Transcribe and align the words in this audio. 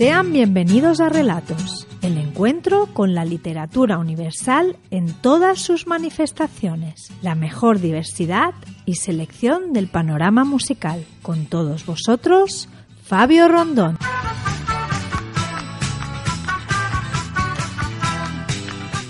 Sean 0.00 0.32
bienvenidos 0.32 0.98
a 1.00 1.10
Relatos, 1.10 1.86
el 2.00 2.16
encuentro 2.16 2.86
con 2.86 3.14
la 3.14 3.26
literatura 3.26 3.98
universal 3.98 4.78
en 4.90 5.12
todas 5.12 5.58
sus 5.58 5.86
manifestaciones, 5.86 7.12
la 7.20 7.34
mejor 7.34 7.80
diversidad 7.80 8.54
y 8.86 8.94
selección 8.94 9.74
del 9.74 9.88
panorama 9.88 10.44
musical. 10.44 11.04
Con 11.20 11.44
todos 11.44 11.84
vosotros, 11.84 12.70
Fabio 13.04 13.46
Rondón. 13.48 13.98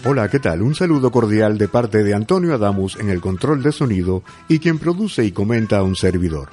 Hola, 0.04 0.28
¿qué 0.28 0.40
tal? 0.40 0.60
Un 0.62 0.74
saludo 0.74 1.12
cordial 1.12 1.56
de 1.56 1.68
parte 1.68 2.02
de 2.02 2.14
Antonio 2.14 2.52
Adamus 2.52 2.96
en 2.96 3.10
el 3.10 3.20
control 3.20 3.62
de 3.62 3.70
sonido 3.70 4.24
y 4.48 4.58
quien 4.58 4.80
produce 4.80 5.24
y 5.24 5.30
comenta 5.30 5.78
a 5.78 5.84
un 5.84 5.94
servidor. 5.94 6.48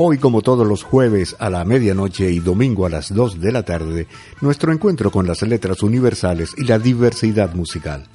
Hoy, 0.00 0.18
como 0.18 0.42
todos 0.42 0.64
los 0.64 0.84
jueves 0.84 1.34
a 1.40 1.50
la 1.50 1.64
medianoche 1.64 2.30
y 2.30 2.38
domingo 2.38 2.86
a 2.86 2.88
las 2.88 3.12
2 3.12 3.40
de 3.40 3.50
la 3.50 3.64
tarde, 3.64 4.06
nuestro 4.40 4.72
encuentro 4.72 5.10
con 5.10 5.26
las 5.26 5.42
letras 5.42 5.82
universales 5.82 6.54
y 6.56 6.66
la 6.66 6.78
diversidad 6.78 7.52
musical. 7.52 8.06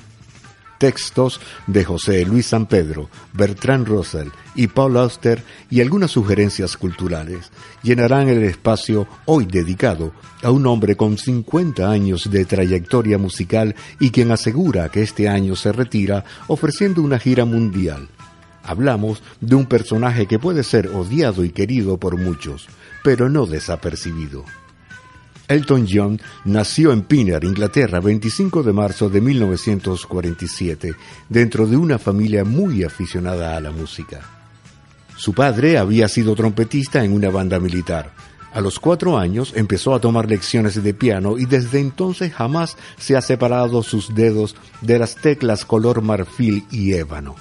Textos 0.77 1.41
de 1.67 1.83
José 1.83 2.23
Luis 2.23 2.45
San 2.45 2.67
Pedro, 2.67 3.09
Bertrand 3.33 3.85
Russell 3.85 4.29
y 4.55 4.67
Paul 4.67 4.95
Auster 4.95 5.43
y 5.69 5.81
algunas 5.81 6.11
sugerencias 6.11 6.77
culturales 6.77 7.51
llenarán 7.81 8.29
el 8.29 8.43
espacio 8.43 9.05
hoy 9.25 9.45
dedicado 9.45 10.13
a 10.41 10.51
un 10.51 10.65
hombre 10.67 10.95
con 10.95 11.17
50 11.17 11.91
años 11.91 12.31
de 12.31 12.45
trayectoria 12.45 13.17
musical 13.17 13.75
y 13.99 14.11
quien 14.11 14.31
asegura 14.31 14.87
que 14.87 15.01
este 15.01 15.27
año 15.27 15.57
se 15.57 15.73
retira 15.73 16.23
ofreciendo 16.47 17.01
una 17.01 17.19
gira 17.19 17.43
mundial 17.43 18.07
Hablamos 18.63 19.21
de 19.41 19.55
un 19.55 19.65
personaje 19.65 20.25
que 20.25 20.39
puede 20.39 20.63
ser 20.63 20.87
odiado 20.87 21.43
y 21.43 21.49
querido 21.49 21.97
por 21.97 22.17
muchos, 22.17 22.67
pero 23.03 23.29
no 23.29 23.45
desapercibido. 23.45 24.45
Elton 25.49 25.85
John 25.89 26.21
nació 26.45 26.93
en 26.93 27.01
Pinner, 27.01 27.43
Inglaterra, 27.43 27.99
25 27.99 28.63
de 28.63 28.71
marzo 28.71 29.09
de 29.09 29.19
1947, 29.19 30.95
dentro 31.27 31.67
de 31.67 31.75
una 31.75 31.99
familia 31.99 32.45
muy 32.45 32.83
aficionada 32.83 33.57
a 33.57 33.59
la 33.59 33.71
música. 33.71 34.21
Su 35.17 35.33
padre 35.33 35.77
había 35.77 36.07
sido 36.07 36.33
trompetista 36.33 37.03
en 37.03 37.11
una 37.11 37.29
banda 37.29 37.59
militar. 37.59 38.13
A 38.53 38.61
los 38.61 38.79
cuatro 38.79 39.17
años 39.17 39.51
empezó 39.55 39.93
a 39.93 39.99
tomar 39.99 40.29
lecciones 40.29 40.81
de 40.81 40.93
piano 40.93 41.37
y 41.37 41.45
desde 41.45 41.79
entonces 41.79 42.31
jamás 42.33 42.77
se 42.97 43.17
ha 43.17 43.21
separado 43.21 43.83
sus 43.83 44.15
dedos 44.15 44.55
de 44.81 44.99
las 44.99 45.15
teclas 45.15 45.65
color 45.65 46.01
marfil 46.01 46.65
y 46.71 46.93
ébano. 46.93 47.35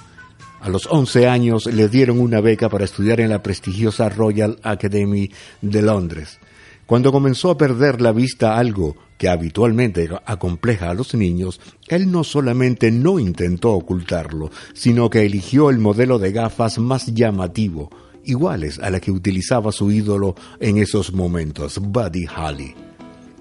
A 0.63 0.69
los 0.69 0.87
11 0.89 1.27
años 1.27 1.65
le 1.65 1.89
dieron 1.89 2.21
una 2.21 2.39
beca 2.39 2.69
para 2.69 2.85
estudiar 2.85 3.19
en 3.19 3.27
la 3.27 3.43
prestigiosa 3.43 4.07
Royal 4.07 4.59
Academy 4.63 5.29
de 5.61 5.81
Londres. 5.81 6.39
Cuando 6.85 7.11
comenzó 7.11 7.51
a 7.51 7.57
perder 7.57 7.99
la 7.99 8.13
vista 8.13 8.57
algo 8.57 8.95
que 9.17 9.27
habitualmente 9.27 10.07
acompleja 10.25 10.89
a 10.89 10.93
los 10.93 11.15
niños, 11.15 11.59
él 11.89 12.09
no 12.09 12.23
solamente 12.23 12.91
no 12.91 13.19
intentó 13.19 13.73
ocultarlo, 13.73 14.51
sino 14.73 15.09
que 15.09 15.25
eligió 15.25 15.69
el 15.69 15.79
modelo 15.79 16.17
de 16.17 16.31
gafas 16.31 16.79
más 16.79 17.07
llamativo, 17.07 17.89
iguales 18.23 18.79
a 18.79 18.89
la 18.89 19.01
que 19.01 19.11
utilizaba 19.11 19.73
su 19.73 19.91
ídolo 19.91 20.33
en 20.61 20.77
esos 20.77 21.11
momentos, 21.11 21.77
Buddy 21.77 22.25
Holly. 22.37 22.73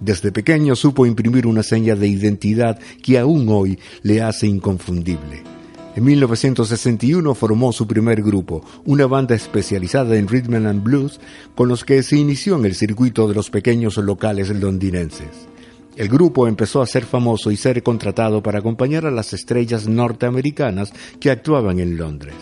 Desde 0.00 0.32
pequeño 0.32 0.74
supo 0.74 1.06
imprimir 1.06 1.46
una 1.46 1.62
seña 1.62 1.94
de 1.94 2.08
identidad 2.08 2.80
que 3.00 3.20
aún 3.20 3.46
hoy 3.48 3.78
le 4.02 4.22
hace 4.22 4.48
inconfundible. 4.48 5.51
En 5.94 6.04
1961 6.04 7.34
formó 7.34 7.70
su 7.70 7.86
primer 7.86 8.22
grupo, 8.22 8.64
una 8.86 9.06
banda 9.06 9.34
especializada 9.34 10.16
en 10.16 10.26
rhythm 10.26 10.66
and 10.66 10.82
blues, 10.82 11.20
con 11.54 11.68
los 11.68 11.84
que 11.84 12.02
se 12.02 12.16
inició 12.16 12.56
en 12.56 12.64
el 12.64 12.74
circuito 12.74 13.28
de 13.28 13.34
los 13.34 13.50
pequeños 13.50 13.98
locales 13.98 14.48
londinenses. 14.48 15.48
El 15.96 16.08
grupo 16.08 16.48
empezó 16.48 16.80
a 16.80 16.86
ser 16.86 17.04
famoso 17.04 17.50
y 17.50 17.58
ser 17.58 17.82
contratado 17.82 18.42
para 18.42 18.60
acompañar 18.60 19.04
a 19.04 19.10
las 19.10 19.34
estrellas 19.34 19.86
norteamericanas 19.86 20.94
que 21.20 21.30
actuaban 21.30 21.78
en 21.78 21.98
Londres. 21.98 22.32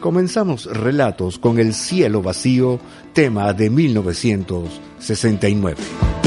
Comenzamos 0.00 0.66
relatos 0.66 1.40
con 1.40 1.58
El 1.58 1.74
cielo 1.74 2.22
vacío, 2.22 2.78
tema 3.12 3.52
de 3.52 3.70
1969. 3.70 6.17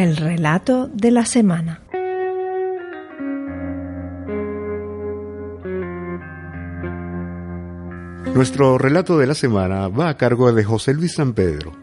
El 0.00 0.16
relato 0.16 0.88
de 0.88 1.10
la 1.10 1.26
semana. 1.26 1.82
Nuestro 8.34 8.78
relato 8.78 9.18
de 9.18 9.26
la 9.26 9.34
semana 9.34 9.88
va 9.88 10.08
a 10.08 10.16
cargo 10.16 10.54
de 10.54 10.64
José 10.64 10.94
Luis 10.94 11.12
San 11.12 11.34
Pedro. 11.34 11.74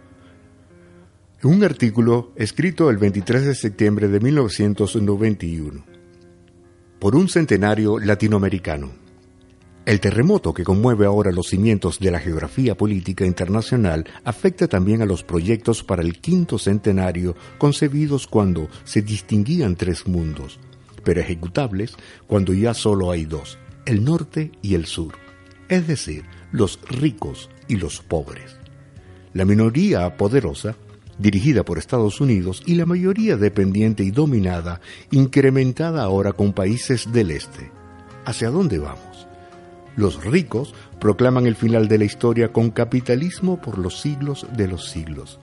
Un 1.43 1.63
artículo 1.63 2.31
escrito 2.36 2.89
el 2.89 2.97
23 2.97 3.45
de 3.45 3.53
septiembre 3.53 4.07
de 4.07 4.19
1991 4.19 5.86
por 6.97 7.15
un 7.15 7.29
centenario 7.29 8.00
latinoamericano. 8.00 9.06
El 9.88 10.01
terremoto 10.01 10.53
que 10.53 10.65
conmueve 10.65 11.06
ahora 11.06 11.32
los 11.32 11.48
cimientos 11.48 11.98
de 11.98 12.12
la 12.12 12.20
geografía 12.20 12.75
política 12.75 13.25
internacional 13.25 14.03
afecta 14.25 14.67
también 14.67 15.01
a 15.01 15.06
los 15.06 15.24
proyectos 15.24 15.82
para 15.82 16.01
el 16.01 16.20
quinto 16.20 16.60
centenario 16.60 17.38
concebidos 17.58 18.27
cuando 18.27 18.67
se 18.84 19.01
distinguían 19.01 19.77
tres 19.77 20.06
mundos, 20.06 20.60
pero 21.06 21.22
ejecutables 21.22 21.96
cuando 22.27 22.53
ya 22.53 22.74
solo 22.74 23.12
hay 23.12 23.24
dos, 23.24 23.60
el 23.86 24.03
norte 24.03 24.51
y 24.62 24.75
el 24.75 24.88
sur, 24.88 25.13
es 25.70 25.88
decir, 25.88 26.25
los 26.51 26.82
ricos 26.89 27.50
y 27.70 27.77
los 27.77 28.01
pobres. 28.01 28.58
La 29.32 29.46
minoría 29.46 30.17
poderosa, 30.17 30.75
dirigida 31.17 31.63
por 31.63 31.77
Estados 31.77 32.20
Unidos, 32.20 32.62
y 32.65 32.75
la 32.75 32.86
mayoría 32.86 33.38
dependiente 33.38 34.03
y 34.03 34.12
dominada, 34.12 34.82
incrementada 35.12 36.03
ahora 36.03 36.34
con 36.34 36.51
países 36.51 37.10
del 37.13 37.32
este. 37.32 37.72
¿Hacia 38.25 38.50
dónde 38.50 38.79
vamos? 38.79 39.16
Los 39.97 40.23
ricos 40.23 40.75
proclaman 41.01 41.47
el 41.47 41.55
final 41.55 41.87
de 41.87 41.97
la 41.97 42.05
historia 42.05 42.53
con 42.53 42.69
capitalismo 42.69 43.59
por 43.59 43.79
los 43.79 43.99
siglos 43.99 44.45
de 44.55 44.67
los 44.67 44.89
siglos. 44.89 45.39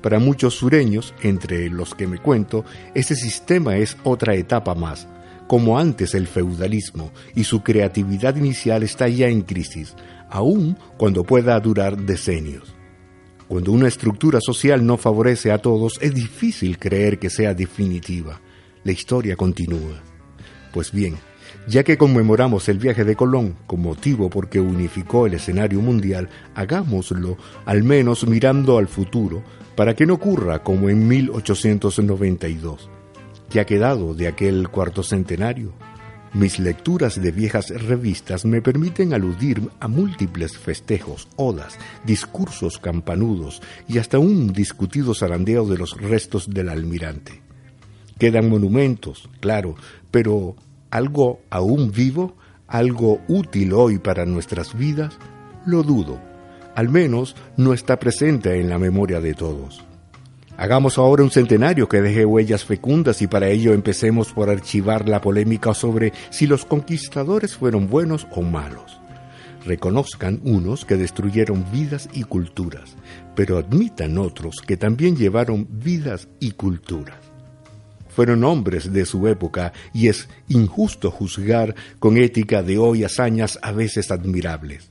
Para 0.00 0.18
muchos 0.18 0.54
sureños, 0.54 1.12
entre 1.22 1.68
los 1.68 1.94
que 1.94 2.06
me 2.06 2.16
cuento, 2.16 2.64
ese 2.94 3.14
sistema 3.14 3.76
es 3.76 3.98
otra 4.04 4.34
etapa 4.34 4.74
más, 4.74 5.06
como 5.46 5.78
antes 5.78 6.14
el 6.14 6.26
feudalismo, 6.26 7.12
y 7.34 7.44
su 7.44 7.62
creatividad 7.62 8.34
inicial 8.36 8.82
está 8.82 9.08
ya 9.08 9.28
en 9.28 9.42
crisis, 9.42 9.94
aun 10.30 10.78
cuando 10.96 11.22
pueda 11.22 11.60
durar 11.60 11.98
decenios. 11.98 12.74
Cuando 13.46 13.72
una 13.72 13.88
estructura 13.88 14.40
social 14.40 14.86
no 14.86 14.96
favorece 14.96 15.52
a 15.52 15.58
todos, 15.58 15.98
es 16.00 16.14
difícil 16.14 16.78
creer 16.78 17.18
que 17.18 17.28
sea 17.28 17.52
definitiva. 17.52 18.40
La 18.84 18.92
historia 18.92 19.36
continúa. 19.36 20.00
Pues 20.72 20.92
bien, 20.92 21.16
ya 21.68 21.84
que 21.84 21.98
conmemoramos 21.98 22.68
el 22.70 22.78
viaje 22.78 23.04
de 23.04 23.14
Colón 23.14 23.56
con 23.66 23.82
motivo 23.82 24.30
porque 24.30 24.58
unificó 24.58 25.26
el 25.26 25.34
escenario 25.34 25.80
mundial, 25.82 26.30
hagámoslo 26.54 27.36
al 27.66 27.82
menos 27.82 28.26
mirando 28.26 28.78
al 28.78 28.88
futuro 28.88 29.42
para 29.76 29.94
que 29.94 30.06
no 30.06 30.14
ocurra 30.14 30.62
como 30.62 30.88
en 30.88 31.06
1892. 31.06 32.88
¿Qué 33.50 33.60
ha 33.60 33.66
quedado 33.66 34.14
de 34.14 34.28
aquel 34.28 34.68
cuarto 34.70 35.02
centenario? 35.02 35.74
Mis 36.32 36.58
lecturas 36.58 37.20
de 37.20 37.32
viejas 37.32 37.68
revistas 37.68 38.44
me 38.44 38.62
permiten 38.62 39.12
aludir 39.12 39.70
a 39.78 39.88
múltiples 39.88 40.56
festejos, 40.56 41.28
odas, 41.36 41.78
discursos 42.04 42.78
campanudos 42.78 43.62
y 43.86 43.98
hasta 43.98 44.18
un 44.18 44.52
discutido 44.52 45.14
zarandeo 45.14 45.66
de 45.66 45.76
los 45.78 46.00
restos 46.00 46.48
del 46.48 46.70
almirante. 46.70 47.42
Quedan 48.18 48.48
monumentos, 48.48 49.28
claro, 49.40 49.76
pero 50.10 50.56
algo 50.90 51.40
aún 51.50 51.90
vivo, 51.90 52.36
algo 52.66 53.20
útil 53.28 53.72
hoy 53.72 53.98
para 53.98 54.26
nuestras 54.26 54.76
vidas, 54.76 55.18
lo 55.66 55.82
dudo. 55.82 56.18
Al 56.74 56.88
menos 56.88 57.34
no 57.56 57.72
está 57.72 57.98
presente 57.98 58.60
en 58.60 58.68
la 58.68 58.78
memoria 58.78 59.20
de 59.20 59.34
todos. 59.34 59.84
Hagamos 60.56 60.98
ahora 60.98 61.22
un 61.22 61.30
centenario 61.30 61.88
que 61.88 62.00
deje 62.00 62.24
huellas 62.24 62.64
fecundas 62.64 63.22
y 63.22 63.28
para 63.28 63.48
ello 63.48 63.72
empecemos 63.72 64.32
por 64.32 64.50
archivar 64.50 65.08
la 65.08 65.20
polémica 65.20 65.72
sobre 65.72 66.12
si 66.30 66.48
los 66.48 66.64
conquistadores 66.64 67.56
fueron 67.56 67.88
buenos 67.88 68.26
o 68.32 68.42
malos. 68.42 69.00
Reconozcan 69.64 70.40
unos 70.44 70.84
que 70.84 70.96
destruyeron 70.96 71.64
vidas 71.70 72.08
y 72.12 72.24
culturas, 72.24 72.96
pero 73.36 73.56
admitan 73.56 74.18
otros 74.18 74.56
que 74.66 74.76
también 74.76 75.16
llevaron 75.16 75.68
vidas 75.70 76.28
y 76.40 76.52
culturas. 76.52 77.27
Fueron 78.18 78.42
hombres 78.42 78.92
de 78.92 79.06
su 79.06 79.28
época 79.28 79.72
y 79.94 80.08
es 80.08 80.28
injusto 80.48 81.12
juzgar 81.12 81.76
con 82.00 82.16
ética 82.16 82.64
de 82.64 82.76
hoy 82.76 83.04
hazañas 83.04 83.60
a 83.62 83.70
veces 83.70 84.10
admirables. 84.10 84.90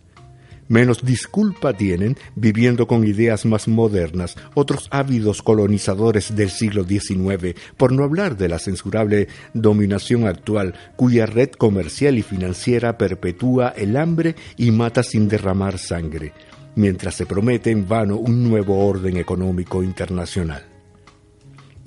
Menos 0.69 1.03
disculpa 1.03 1.73
tienen, 1.73 2.15
viviendo 2.37 2.87
con 2.87 3.05
ideas 3.05 3.45
más 3.45 3.67
modernas, 3.67 4.37
otros 4.53 4.87
ávidos 4.91 5.41
colonizadores 5.41 6.37
del 6.37 6.49
siglo 6.49 6.85
XIX, 6.85 7.59
por 7.75 7.91
no 7.91 8.05
hablar 8.05 8.37
de 8.37 8.47
la 8.47 8.59
censurable 8.59 9.27
dominación 9.53 10.25
actual, 10.25 10.73
cuya 10.95 11.25
red 11.25 11.49
comercial 11.49 12.17
y 12.17 12.21
financiera 12.21 12.97
perpetúa 12.97 13.73
el 13.75 13.97
hambre 13.97 14.37
y 14.55 14.71
mata 14.71 15.03
sin 15.03 15.27
derramar 15.27 15.79
sangre, 15.79 16.31
mientras 16.75 17.15
se 17.15 17.25
promete 17.25 17.71
en 17.71 17.89
vano 17.89 18.15
un 18.15 18.47
nuevo 18.47 18.87
orden 18.87 19.17
económico 19.17 19.83
internacional. 19.83 20.76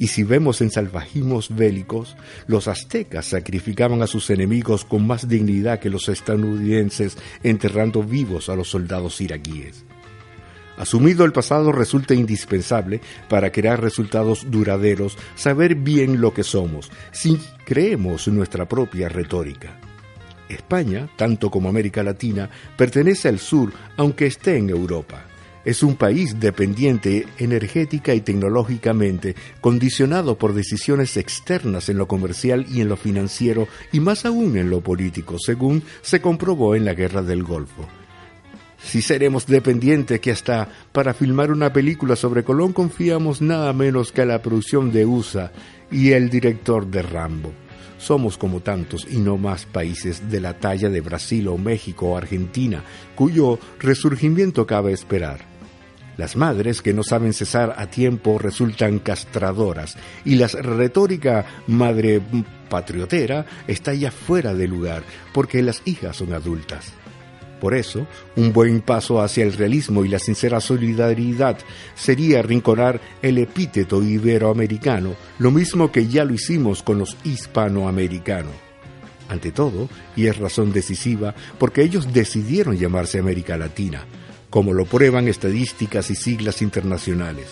Y 0.00 0.06
si 0.06 0.24
vemos 0.24 0.62
en 0.62 0.70
salvajismos 0.70 1.54
bélicos, 1.54 2.16
los 2.46 2.68
aztecas 2.68 3.26
sacrificaban 3.26 4.00
a 4.00 4.06
sus 4.06 4.30
enemigos 4.30 4.86
con 4.86 5.06
más 5.06 5.28
dignidad 5.28 5.78
que 5.78 5.90
los 5.90 6.08
estadounidenses 6.08 7.18
enterrando 7.42 8.02
vivos 8.02 8.48
a 8.48 8.56
los 8.56 8.70
soldados 8.70 9.20
iraquíes. 9.20 9.84
Asumido 10.78 11.26
el 11.26 11.32
pasado 11.32 11.70
resulta 11.70 12.14
indispensable 12.14 13.02
para 13.28 13.52
crear 13.52 13.82
resultados 13.82 14.50
duraderos 14.50 15.18
saber 15.34 15.74
bien 15.74 16.22
lo 16.22 16.32
que 16.32 16.44
somos, 16.44 16.90
si 17.12 17.38
creemos 17.66 18.26
nuestra 18.28 18.66
propia 18.66 19.10
retórica. 19.10 19.78
España, 20.48 21.10
tanto 21.16 21.50
como 21.50 21.68
América 21.68 22.02
Latina, 22.02 22.48
pertenece 22.74 23.28
al 23.28 23.38
sur, 23.38 23.70
aunque 23.98 24.24
esté 24.26 24.56
en 24.56 24.70
Europa. 24.70 25.26
Es 25.64 25.82
un 25.82 25.96
país 25.96 26.40
dependiente 26.40 27.26
energética 27.38 28.14
y 28.14 28.22
tecnológicamente, 28.22 29.34
condicionado 29.60 30.38
por 30.38 30.54
decisiones 30.54 31.18
externas 31.18 31.90
en 31.90 31.98
lo 31.98 32.08
comercial 32.08 32.64
y 32.70 32.80
en 32.80 32.88
lo 32.88 32.96
financiero 32.96 33.68
y 33.92 34.00
más 34.00 34.24
aún 34.24 34.56
en 34.56 34.70
lo 34.70 34.80
político, 34.80 35.36
según 35.38 35.82
se 36.00 36.20
comprobó 36.22 36.74
en 36.74 36.86
la 36.86 36.94
Guerra 36.94 37.22
del 37.22 37.42
Golfo. 37.42 37.86
Si 38.82 39.02
seremos 39.02 39.46
dependientes 39.46 40.20
que 40.20 40.30
hasta 40.30 40.66
para 40.92 41.12
filmar 41.12 41.50
una 41.50 41.70
película 41.70 42.16
sobre 42.16 42.42
Colón 42.42 42.72
confiamos 42.72 43.42
nada 43.42 43.74
menos 43.74 44.10
que 44.12 44.22
a 44.22 44.26
la 44.26 44.40
producción 44.40 44.90
de 44.90 45.04
USA 45.04 45.52
y 45.90 46.12
el 46.12 46.30
director 46.30 46.86
de 46.86 47.02
Rambo. 47.02 47.52
Somos 47.98 48.38
como 48.38 48.60
tantos 48.60 49.06
y 49.10 49.18
no 49.18 49.36
más 49.36 49.66
países 49.66 50.30
de 50.30 50.40
la 50.40 50.58
talla 50.58 50.88
de 50.88 51.02
Brasil 51.02 51.48
o 51.48 51.58
México 51.58 52.12
o 52.12 52.16
Argentina, 52.16 52.82
cuyo 53.14 53.58
resurgimiento 53.78 54.66
cabe 54.66 54.92
esperar. 54.92 55.49
Las 56.20 56.36
madres 56.36 56.82
que 56.82 56.92
no 56.92 57.02
saben 57.02 57.32
cesar 57.32 57.76
a 57.78 57.86
tiempo 57.86 58.38
resultan 58.38 58.98
castradoras 58.98 59.96
y 60.22 60.34
la 60.34 60.48
retórica 60.48 61.46
madre 61.66 62.20
patriotera 62.68 63.46
está 63.66 63.94
ya 63.94 64.10
fuera 64.10 64.52
de 64.52 64.68
lugar 64.68 65.02
porque 65.32 65.62
las 65.62 65.80
hijas 65.86 66.18
son 66.18 66.34
adultas. 66.34 66.92
Por 67.58 67.72
eso, 67.72 68.06
un 68.36 68.52
buen 68.52 68.82
paso 68.82 69.22
hacia 69.22 69.44
el 69.44 69.54
realismo 69.54 70.04
y 70.04 70.08
la 70.08 70.18
sincera 70.18 70.60
solidaridad 70.60 71.56
sería 71.94 72.40
arrinconar 72.40 73.00
el 73.22 73.38
epíteto 73.38 74.02
iberoamericano, 74.02 75.14
lo 75.38 75.50
mismo 75.50 75.90
que 75.90 76.06
ya 76.06 76.26
lo 76.26 76.34
hicimos 76.34 76.82
con 76.82 76.98
los 76.98 77.16
hispanoamericanos. 77.24 78.52
Ante 79.30 79.52
todo, 79.52 79.88
y 80.16 80.26
es 80.26 80.36
razón 80.36 80.70
decisiva, 80.70 81.34
porque 81.58 81.82
ellos 81.82 82.12
decidieron 82.12 82.76
llamarse 82.76 83.18
América 83.18 83.56
Latina, 83.56 84.04
como 84.50 84.74
lo 84.74 84.84
prueban 84.84 85.28
estadísticas 85.28 86.10
y 86.10 86.16
siglas 86.16 86.60
internacionales. 86.60 87.46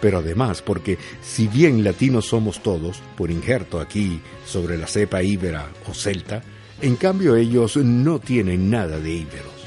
Pero 0.00 0.18
además 0.18 0.62
porque 0.62 0.98
si 1.22 1.46
bien 1.46 1.84
latinos 1.84 2.26
somos 2.26 2.62
todos, 2.62 3.02
por 3.16 3.30
injerto 3.30 3.80
aquí 3.80 4.20
sobre 4.46 4.76
la 4.76 4.86
cepa 4.86 5.22
íbera 5.22 5.70
o 5.88 5.94
celta, 5.94 6.42
en 6.82 6.96
cambio 6.96 7.36
ellos 7.36 7.76
no 7.76 8.18
tienen 8.18 8.70
nada 8.70 8.98
de 8.98 9.10
íberos. 9.10 9.59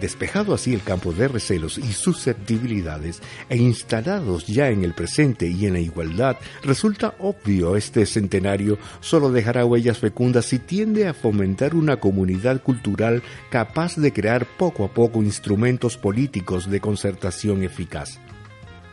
Despejado 0.00 0.54
así 0.54 0.72
el 0.72 0.82
campo 0.82 1.12
de 1.12 1.28
recelos 1.28 1.76
y 1.76 1.92
susceptibilidades 1.92 3.20
e 3.50 3.58
instalados 3.58 4.46
ya 4.46 4.68
en 4.68 4.84
el 4.84 4.94
presente 4.94 5.48
y 5.48 5.66
en 5.66 5.74
la 5.74 5.80
igualdad, 5.80 6.36
resulta 6.62 7.14
obvio 7.18 7.76
este 7.76 8.06
centenario 8.06 8.78
solo 9.00 9.30
dejará 9.30 9.66
huellas 9.66 9.98
fecundas 9.98 10.46
si 10.46 10.58
tiende 10.58 11.08
a 11.08 11.14
fomentar 11.14 11.74
una 11.74 11.98
comunidad 11.98 12.62
cultural 12.62 13.22
capaz 13.50 13.96
de 13.96 14.12
crear 14.12 14.46
poco 14.46 14.84
a 14.84 14.88
poco 14.88 15.22
instrumentos 15.22 15.98
políticos 15.98 16.70
de 16.70 16.80
concertación 16.80 17.62
eficaz. 17.62 18.18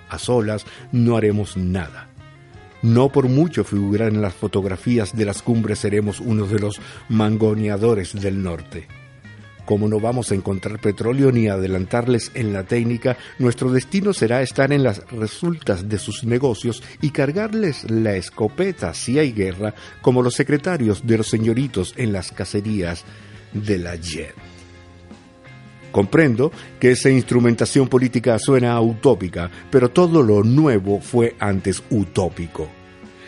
A 0.10 0.20
solas 0.20 0.66
no 0.92 1.16
haremos 1.16 1.56
nada. 1.56 2.10
No 2.82 3.10
por 3.10 3.28
mucho 3.30 3.64
figurar 3.64 4.10
en 4.10 4.22
las 4.22 4.34
fotografías 4.34 5.16
de 5.16 5.26
las 5.26 5.42
cumbres 5.42 5.80
seremos 5.80 6.20
uno 6.20 6.46
de 6.46 6.60
los 6.60 6.80
mangoneadores 7.08 8.20
del 8.20 8.42
norte. 8.42 8.88
Como 9.70 9.88
no 9.88 10.00
vamos 10.00 10.32
a 10.32 10.34
encontrar 10.34 10.80
petróleo 10.80 11.32
ni 11.32 11.48
adelantarles 11.48 12.32
en 12.34 12.54
la 12.54 12.64
técnica, 12.64 13.18
nuestro 13.38 13.72
destino 13.72 14.14
será 14.14 14.42
estar 14.42 14.74
en 14.74 14.82
las 14.82 15.08
resultas 15.12 15.88
de 15.88 16.00
sus 16.00 16.24
negocios 16.24 16.82
y 17.04 17.12
cargarles 17.12 17.88
la 17.88 18.16
escopeta 18.16 18.96
si 18.96 19.20
hay 19.20 19.32
guerra, 19.32 19.76
como 20.02 20.24
los 20.24 20.34
secretarios 20.34 21.06
de 21.06 21.18
los 21.20 21.28
señoritos 21.28 21.94
en 21.98 22.14
las 22.14 22.32
cacerías 22.32 23.06
de 23.54 23.78
la 23.78 23.96
JET. 23.96 24.34
Comprendo 25.92 26.52
que 26.80 26.94
esa 26.94 27.12
instrumentación 27.12 27.88
política 27.88 28.40
suena 28.40 28.82
utópica, 28.82 29.52
pero 29.70 29.92
todo 29.92 30.24
lo 30.24 30.44
nuevo 30.44 31.00
fue 31.00 31.36
antes 31.38 31.84
utópico. 31.92 32.68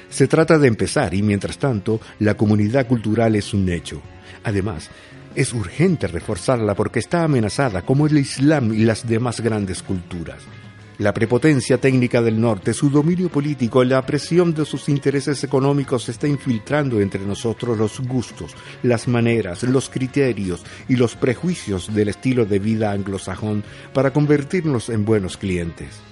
Se 0.09 0.27
trata 0.27 0.57
de 0.57 0.69
empezar 0.69 1.13
y 1.13 1.21
mientras 1.21 1.59
tanto 1.59 2.01
la 2.17 2.33
comunidad 2.33 2.87
cultural 2.87 3.35
es 3.35 3.53
un 3.53 3.69
hecho. 3.69 4.01
Además, 4.43 4.89
es 5.35 5.53
urgente 5.53 6.07
reforzarla 6.07 6.75
porque 6.75 6.99
está 6.99 7.23
amenazada 7.23 7.81
como 7.81 8.07
el 8.07 8.17
Islam 8.17 8.73
y 8.73 8.85
las 8.85 9.07
demás 9.07 9.41
grandes 9.41 9.83
culturas. 9.83 10.43
La 10.97 11.13
prepotencia 11.13 11.79
técnica 11.79 12.21
del 12.21 12.39
norte, 12.39 12.75
su 12.75 12.89
dominio 12.91 13.29
político, 13.29 13.83
la 13.83 14.05
presión 14.05 14.53
de 14.53 14.65
sus 14.65 14.87
intereses 14.87 15.43
económicos 15.43 16.07
está 16.09 16.27
infiltrando 16.27 17.01
entre 17.01 17.25
nosotros 17.25 17.75
los 17.75 17.99
gustos, 18.01 18.51
las 18.83 19.07
maneras, 19.07 19.63
los 19.63 19.89
criterios 19.89 20.63
y 20.87 20.97
los 20.97 21.15
prejuicios 21.15 21.91
del 21.91 22.09
estilo 22.09 22.45
de 22.45 22.59
vida 22.59 22.91
anglosajón 22.91 23.63
para 23.93 24.13
convertirnos 24.13 24.89
en 24.89 25.03
buenos 25.03 25.37
clientes. 25.37 26.10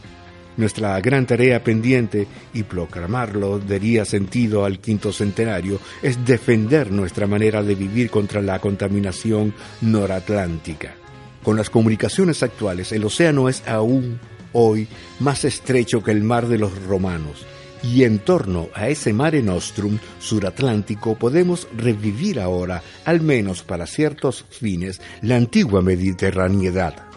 Nuestra 0.59 0.99
gran 0.99 1.25
tarea 1.25 1.63
pendiente, 1.63 2.27
y 2.53 2.63
proclamarlo 2.63 3.59
daría 3.59 4.03
sentido 4.03 4.65
al 4.65 4.79
quinto 4.79 5.13
centenario, 5.13 5.79
es 6.01 6.25
defender 6.25 6.91
nuestra 6.91 7.27
manera 7.27 7.63
de 7.63 7.75
vivir 7.75 8.09
contra 8.09 8.41
la 8.41 8.59
contaminación 8.59 9.53
noratlántica. 9.79 10.95
Con 11.43 11.55
las 11.55 11.69
comunicaciones 11.69 12.43
actuales, 12.43 12.91
el 12.91 13.05
océano 13.05 13.47
es 13.47 13.65
aún 13.69 14.19
hoy 14.51 14.89
más 15.21 15.45
estrecho 15.45 16.03
que 16.03 16.11
el 16.11 16.23
mar 16.23 16.49
de 16.49 16.57
los 16.57 16.77
romanos, 16.87 17.45
y 17.81 18.03
en 18.03 18.19
torno 18.19 18.67
a 18.73 18.89
ese 18.89 19.13
mare 19.13 19.41
nostrum 19.41 19.97
suratlántico 20.19 21.17
podemos 21.17 21.69
revivir 21.77 22.37
ahora, 22.37 22.83
al 23.05 23.21
menos 23.21 23.63
para 23.63 23.87
ciertos 23.87 24.43
fines, 24.49 24.99
la 25.21 25.37
antigua 25.37 25.81
mediterraneidad 25.81 27.08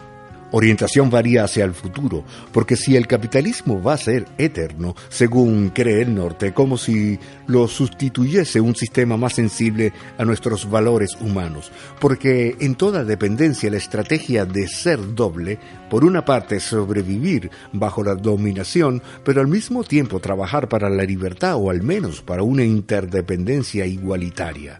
orientación 0.53 1.09
varía 1.09 1.43
hacia 1.43 1.65
el 1.65 1.73
futuro, 1.73 2.23
porque 2.51 2.75
si 2.75 2.95
el 2.95 3.07
capitalismo 3.07 3.81
va 3.81 3.93
a 3.93 3.97
ser 3.97 4.27
eterno, 4.37 4.95
según 5.09 5.69
cree 5.69 6.03
el 6.03 6.13
norte, 6.13 6.53
como 6.53 6.77
si 6.77 7.19
lo 7.47 7.67
sustituyese 7.67 8.61
un 8.61 8.75
sistema 8.75 9.17
más 9.17 9.33
sensible 9.33 9.93
a 10.17 10.25
nuestros 10.25 10.69
valores 10.69 11.17
humanos, 11.19 11.71
porque 11.99 12.55
en 12.59 12.75
toda 12.75 13.03
dependencia 13.03 13.71
la 13.71 13.77
estrategia 13.77 14.45
de 14.45 14.67
ser 14.67 15.15
doble, 15.15 15.57
por 15.89 16.05
una 16.05 16.23
parte 16.23 16.59
sobrevivir 16.59 17.49
bajo 17.71 18.03
la 18.03 18.15
dominación, 18.15 19.01
pero 19.23 19.41
al 19.41 19.47
mismo 19.47 19.83
tiempo 19.83 20.19
trabajar 20.19 20.69
para 20.69 20.89
la 20.89 21.03
libertad 21.03 21.55
o 21.55 21.71
al 21.71 21.81
menos 21.81 22.21
para 22.21 22.43
una 22.43 22.63
interdependencia 22.63 23.85
igualitaria. 23.85 24.79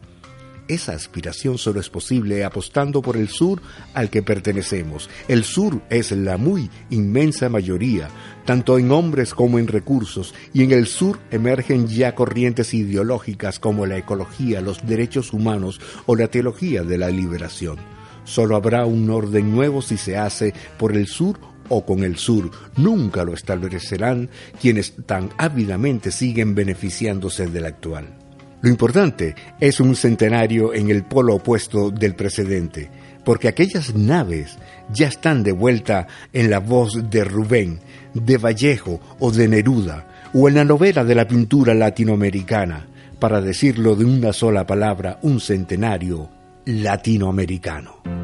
Esa 0.74 0.94
aspiración 0.94 1.58
solo 1.58 1.80
es 1.80 1.90
posible 1.90 2.44
apostando 2.44 3.02
por 3.02 3.18
el 3.18 3.30
sur 3.30 3.62
al 3.94 4.10
que 4.10 4.22
pertenecemos. 4.22 5.10
El 5.28 5.44
sur 5.44 5.82
es 5.90 6.12
la 6.12 6.38
muy 6.38 6.70
inmensa 6.90 7.50
mayoría, 7.50 8.10
tanto 8.46 8.78
en 8.78 8.92
hombres 8.92 9.34
como 9.34 9.60
en 9.60 9.68
recursos, 9.68 10.34
y 10.54 10.64
en 10.64 10.72
el 10.72 10.88
sur 10.88 11.20
emergen 11.32 11.88
ya 11.88 12.16
corrientes 12.16 12.74
ideológicas 12.74 13.60
como 13.60 13.86
la 13.86 13.98
ecología, 13.98 14.62
los 14.62 14.86
derechos 14.86 15.34
humanos 15.34 15.80
o 16.06 16.16
la 16.16 16.28
teología 16.28 16.84
de 16.84 16.98
la 16.98 17.10
liberación. 17.10 17.78
Solo 18.26 18.56
habrá 18.56 18.86
un 18.86 19.10
orden 19.10 19.52
nuevo 19.52 19.82
si 19.82 19.98
se 19.98 20.18
hace 20.18 20.54
por 20.78 20.96
el 20.96 21.08
sur 21.08 21.38
o 21.70 21.86
con 21.86 22.04
el 22.04 22.18
sur. 22.18 22.52
Nunca 22.78 23.24
lo 23.24 23.34
establecerán 23.34 24.30
quienes 24.62 24.94
tan 25.06 25.30
ávidamente 25.38 26.12
siguen 26.12 26.56
beneficiándose 26.56 27.48
del 27.48 27.66
actual. 27.66 28.23
Lo 28.64 28.70
importante 28.70 29.36
es 29.60 29.82
un 29.82 29.94
centenario 29.94 30.74
en 30.74 30.90
el 30.90 31.04
polo 31.04 31.36
opuesto 31.36 31.92
del 31.92 32.16
precedente, 32.16 32.90
porque 33.26 33.50
aquellas 33.50 33.94
naves 33.94 34.58
ya 34.90 35.10
están 35.10 35.44
de 35.44 35.52
vuelta 35.52 36.08
en 36.32 36.50
la 36.50 36.60
voz 36.60 37.10
de 37.10 37.26
Rubén, 37.26 37.82
de 38.14 38.38
Vallejo 38.38 39.02
o 39.20 39.34
de 39.34 39.50
Neruda, 39.50 40.08
o 40.34 40.48
en 40.48 40.56
la 40.56 40.64
novela 40.64 41.04
de 41.04 41.14
la 41.14 41.28
pintura 41.28 41.74
latinoamericana, 41.74 42.88
para 43.20 43.42
decirlo 43.42 43.98
de 43.98 44.06
una 44.06 44.32
sola 44.32 44.66
palabra, 44.66 45.20
un 45.24 45.42
centenario 45.42 46.30
latinoamericano. 46.64 48.23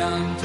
young. 0.00 0.39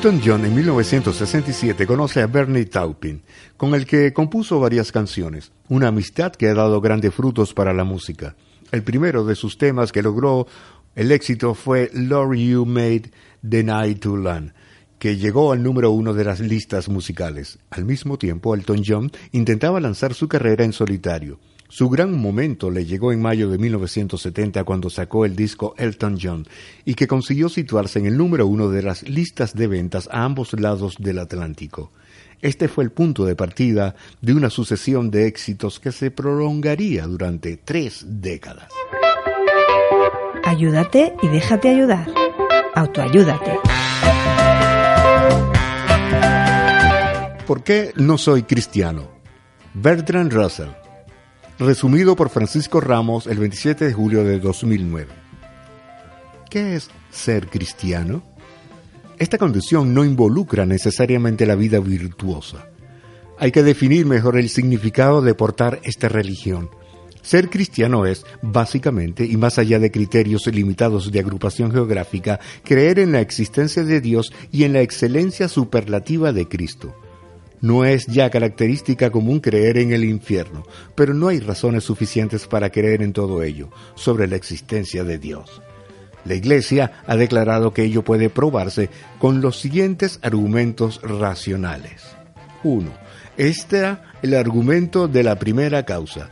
Elton 0.00 0.22
John 0.24 0.46
en 0.46 0.54
1967 0.54 1.86
conoce 1.86 2.22
a 2.22 2.26
Bernie 2.26 2.64
Taupin, 2.64 3.20
con 3.58 3.74
el 3.74 3.84
que 3.84 4.14
compuso 4.14 4.58
varias 4.58 4.92
canciones, 4.92 5.52
una 5.68 5.88
amistad 5.88 6.32
que 6.32 6.48
ha 6.48 6.54
dado 6.54 6.80
grandes 6.80 7.14
frutos 7.14 7.52
para 7.52 7.74
la 7.74 7.84
música. 7.84 8.34
El 8.72 8.82
primero 8.82 9.26
de 9.26 9.34
sus 9.34 9.58
temas 9.58 9.92
que 9.92 10.00
logró 10.00 10.46
el 10.94 11.12
éxito 11.12 11.52
fue 11.52 11.90
Lord 11.92 12.38
You 12.38 12.64
Made 12.64 13.10
the 13.46 13.62
Night 13.62 14.00
to 14.00 14.16
Land, 14.16 14.54
que 14.98 15.18
llegó 15.18 15.52
al 15.52 15.62
número 15.62 15.90
uno 15.90 16.14
de 16.14 16.24
las 16.24 16.40
listas 16.40 16.88
musicales. 16.88 17.58
Al 17.68 17.84
mismo 17.84 18.16
tiempo, 18.16 18.54
Elton 18.54 18.82
John 18.86 19.12
intentaba 19.32 19.80
lanzar 19.80 20.14
su 20.14 20.28
carrera 20.28 20.64
en 20.64 20.72
solitario. 20.72 21.38
Su 21.70 21.88
gran 21.88 22.20
momento 22.20 22.68
le 22.68 22.84
llegó 22.84 23.12
en 23.12 23.22
mayo 23.22 23.48
de 23.48 23.56
1970 23.56 24.64
cuando 24.64 24.90
sacó 24.90 25.24
el 25.24 25.36
disco 25.36 25.76
Elton 25.78 26.18
John 26.20 26.44
y 26.84 26.94
que 26.94 27.06
consiguió 27.06 27.48
situarse 27.48 28.00
en 28.00 28.06
el 28.06 28.16
número 28.16 28.48
uno 28.48 28.70
de 28.70 28.82
las 28.82 29.08
listas 29.08 29.54
de 29.54 29.68
ventas 29.68 30.08
a 30.10 30.24
ambos 30.24 30.52
lados 30.58 30.96
del 30.98 31.20
Atlántico. 31.20 31.92
Este 32.42 32.66
fue 32.66 32.82
el 32.82 32.90
punto 32.90 33.24
de 33.24 33.36
partida 33.36 33.94
de 34.20 34.34
una 34.34 34.50
sucesión 34.50 35.12
de 35.12 35.28
éxitos 35.28 35.78
que 35.78 35.92
se 35.92 36.10
prolongaría 36.10 37.06
durante 37.06 37.56
tres 37.56 38.04
décadas. 38.04 38.68
Ayúdate 40.42 41.14
y 41.22 41.28
déjate 41.28 41.68
ayudar. 41.68 42.08
Autoayúdate. 42.74 43.60
¿Por 47.46 47.62
qué 47.62 47.92
no 47.94 48.18
soy 48.18 48.42
cristiano? 48.42 49.08
Bertrand 49.74 50.32
Russell 50.32 50.79
resumido 51.60 52.16
por 52.16 52.30
Francisco 52.30 52.80
Ramos 52.80 53.26
el 53.26 53.38
27 53.38 53.84
de 53.84 53.92
julio 53.92 54.24
de 54.24 54.40
2009. 54.40 55.12
¿Qué 56.48 56.74
es 56.74 56.90
ser 57.10 57.48
cristiano? 57.48 58.22
Esta 59.18 59.36
condición 59.36 59.92
no 59.92 60.02
involucra 60.02 60.64
necesariamente 60.64 61.44
la 61.44 61.54
vida 61.54 61.78
virtuosa. 61.78 62.66
hay 63.38 63.52
que 63.52 63.62
definir 63.62 64.04
mejor 64.04 64.38
el 64.38 64.50
significado 64.50 65.22
de 65.22 65.34
portar 65.34 65.80
esta 65.82 66.08
religión. 66.08 66.68
Ser 67.22 67.48
cristiano 67.48 68.04
es, 68.04 68.24
básicamente, 68.42 69.24
y 69.24 69.36
más 69.38 69.58
allá 69.58 69.78
de 69.78 69.90
criterios 69.90 70.46
limitados 70.46 71.10
de 71.10 71.20
agrupación 71.20 71.72
geográfica, 71.72 72.38
creer 72.64 72.98
en 72.98 73.12
la 73.12 73.20
existencia 73.20 73.82
de 73.82 74.00
Dios 74.00 74.32
y 74.52 74.64
en 74.64 74.74
la 74.74 74.82
excelencia 74.82 75.48
superlativa 75.48 76.32
de 76.32 76.48
Cristo. 76.48 76.94
No 77.60 77.84
es 77.84 78.06
ya 78.06 78.30
característica 78.30 79.10
común 79.10 79.40
creer 79.40 79.78
en 79.78 79.92
el 79.92 80.04
infierno, 80.04 80.64
pero 80.94 81.12
no 81.12 81.28
hay 81.28 81.40
razones 81.40 81.84
suficientes 81.84 82.46
para 82.46 82.70
creer 82.70 83.02
en 83.02 83.12
todo 83.12 83.42
ello, 83.42 83.68
sobre 83.94 84.26
la 84.26 84.36
existencia 84.36 85.04
de 85.04 85.18
Dios. 85.18 85.60
La 86.24 86.34
Iglesia 86.34 87.02
ha 87.06 87.16
declarado 87.16 87.72
que 87.72 87.84
ello 87.84 88.02
puede 88.02 88.30
probarse 88.30 88.90
con 89.18 89.40
los 89.40 89.58
siguientes 89.58 90.18
argumentos 90.22 91.00
racionales. 91.02 92.02
1. 92.62 92.90
Este 93.36 93.88
es 93.88 93.98
el 94.22 94.34
argumento 94.34 95.08
de 95.08 95.22
la 95.22 95.38
primera 95.38 95.84
causa. 95.84 96.28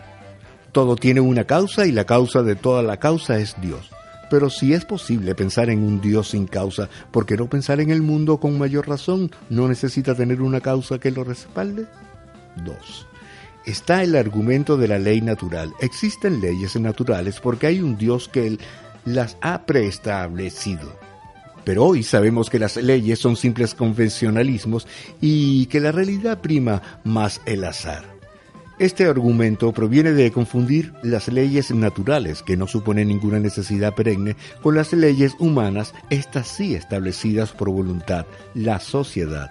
Todo 0.73 0.97
tiene 0.97 1.21
una 1.21 1.45
causa 1.45 1.87
y 1.87 1.93
la 1.93 2.05
causa 2.05 2.43
de 2.43 2.55
toda 2.55 2.83
la 2.83 2.99
causa 2.99 3.39
es 3.39 3.57
Dios. 3.61 3.91
Pero 4.31 4.51
si 4.51 4.75
es 4.75 4.85
posible 4.85 5.35
pensar 5.35 5.71
en 5.71 5.83
un 5.83 6.01
Dios 6.01 6.31
sin 6.31 6.47
causa, 6.47 6.89
¿por 7.11 7.27
qué 7.27 7.37
no 7.37 7.49
pensar 7.49 7.81
en 7.81 7.91
el 7.91 8.03
mundo 8.03 8.39
con 8.39 8.59
mayor 8.59 8.89
razón? 8.89 9.31
¿No 9.49 9.69
necesita 9.69 10.15
tener 10.15 10.43
una 10.43 10.61
causa 10.61 10.99
que 10.99 11.11
lo 11.11 11.25
respalde? 11.25 11.87
2. 12.65 13.07
Está 13.65 14.03
el 14.03 14.17
argumento 14.17 14.77
de 14.77 14.89
la 14.89 14.99
ley 14.99 15.21
natural. 15.21 15.73
Existen 15.81 16.41
leyes 16.41 16.79
naturales 16.81 17.41
porque 17.41 17.67
hay 17.67 17.81
un 17.81 17.97
Dios 17.97 18.29
que 18.29 18.59
las 19.05 19.37
ha 19.41 19.67
preestablecido. 19.67 20.97
Pero 21.65 21.85
hoy 21.85 22.03
sabemos 22.03 22.49
que 22.49 22.59
las 22.59 22.77
leyes 22.77 23.19
son 23.19 23.37
simples 23.37 23.75
convencionalismos 23.75 24.87
y 25.21 25.67
que 25.67 25.81
la 25.81 25.93
realidad 25.93 26.41
prima 26.41 27.01
más 27.05 27.43
el 27.45 27.65
azar. 27.65 28.18
Este 28.79 29.07
argumento 29.07 29.73
proviene 29.73 30.13
de 30.13 30.31
confundir 30.31 30.95
las 31.03 31.27
leyes 31.27 31.73
naturales, 31.73 32.45
que 32.45 32.57
no 32.57 32.69
suponen 32.69 33.09
ninguna 33.09 33.41
necesidad 33.41 33.93
perenne, 33.93 34.37
con 34.63 34.77
las 34.77 34.93
leyes 34.93 35.35
humanas, 35.41 35.95
estas 36.11 36.47
sí 36.47 36.77
establecidas 36.77 37.51
por 37.51 37.71
voluntad, 37.71 38.27
la 38.55 38.79
sociedad. 38.79 39.51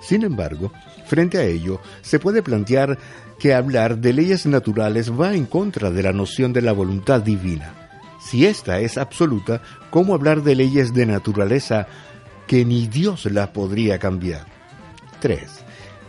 Sin 0.00 0.22
embargo, 0.22 0.72
frente 1.06 1.36
a 1.36 1.44
ello, 1.44 1.82
se 2.00 2.18
puede 2.18 2.42
plantear 2.42 2.98
que 3.38 3.52
hablar 3.52 3.98
de 3.98 4.14
leyes 4.14 4.46
naturales 4.46 5.12
va 5.12 5.34
en 5.34 5.44
contra 5.44 5.90
de 5.90 6.02
la 6.02 6.14
noción 6.14 6.54
de 6.54 6.62
la 6.62 6.72
voluntad 6.72 7.20
divina. 7.20 7.74
Si 8.20 8.46
esta 8.46 8.80
es 8.80 8.96
absoluta, 8.96 9.60
¿cómo 9.90 10.14
hablar 10.14 10.42
de 10.42 10.54
leyes 10.54 10.94
de 10.94 11.04
naturaleza 11.04 11.88
que 12.46 12.64
ni 12.64 12.86
Dios 12.86 13.26
las 13.26 13.48
podría 13.48 13.98
cambiar? 13.98 14.46
3. 15.20 15.42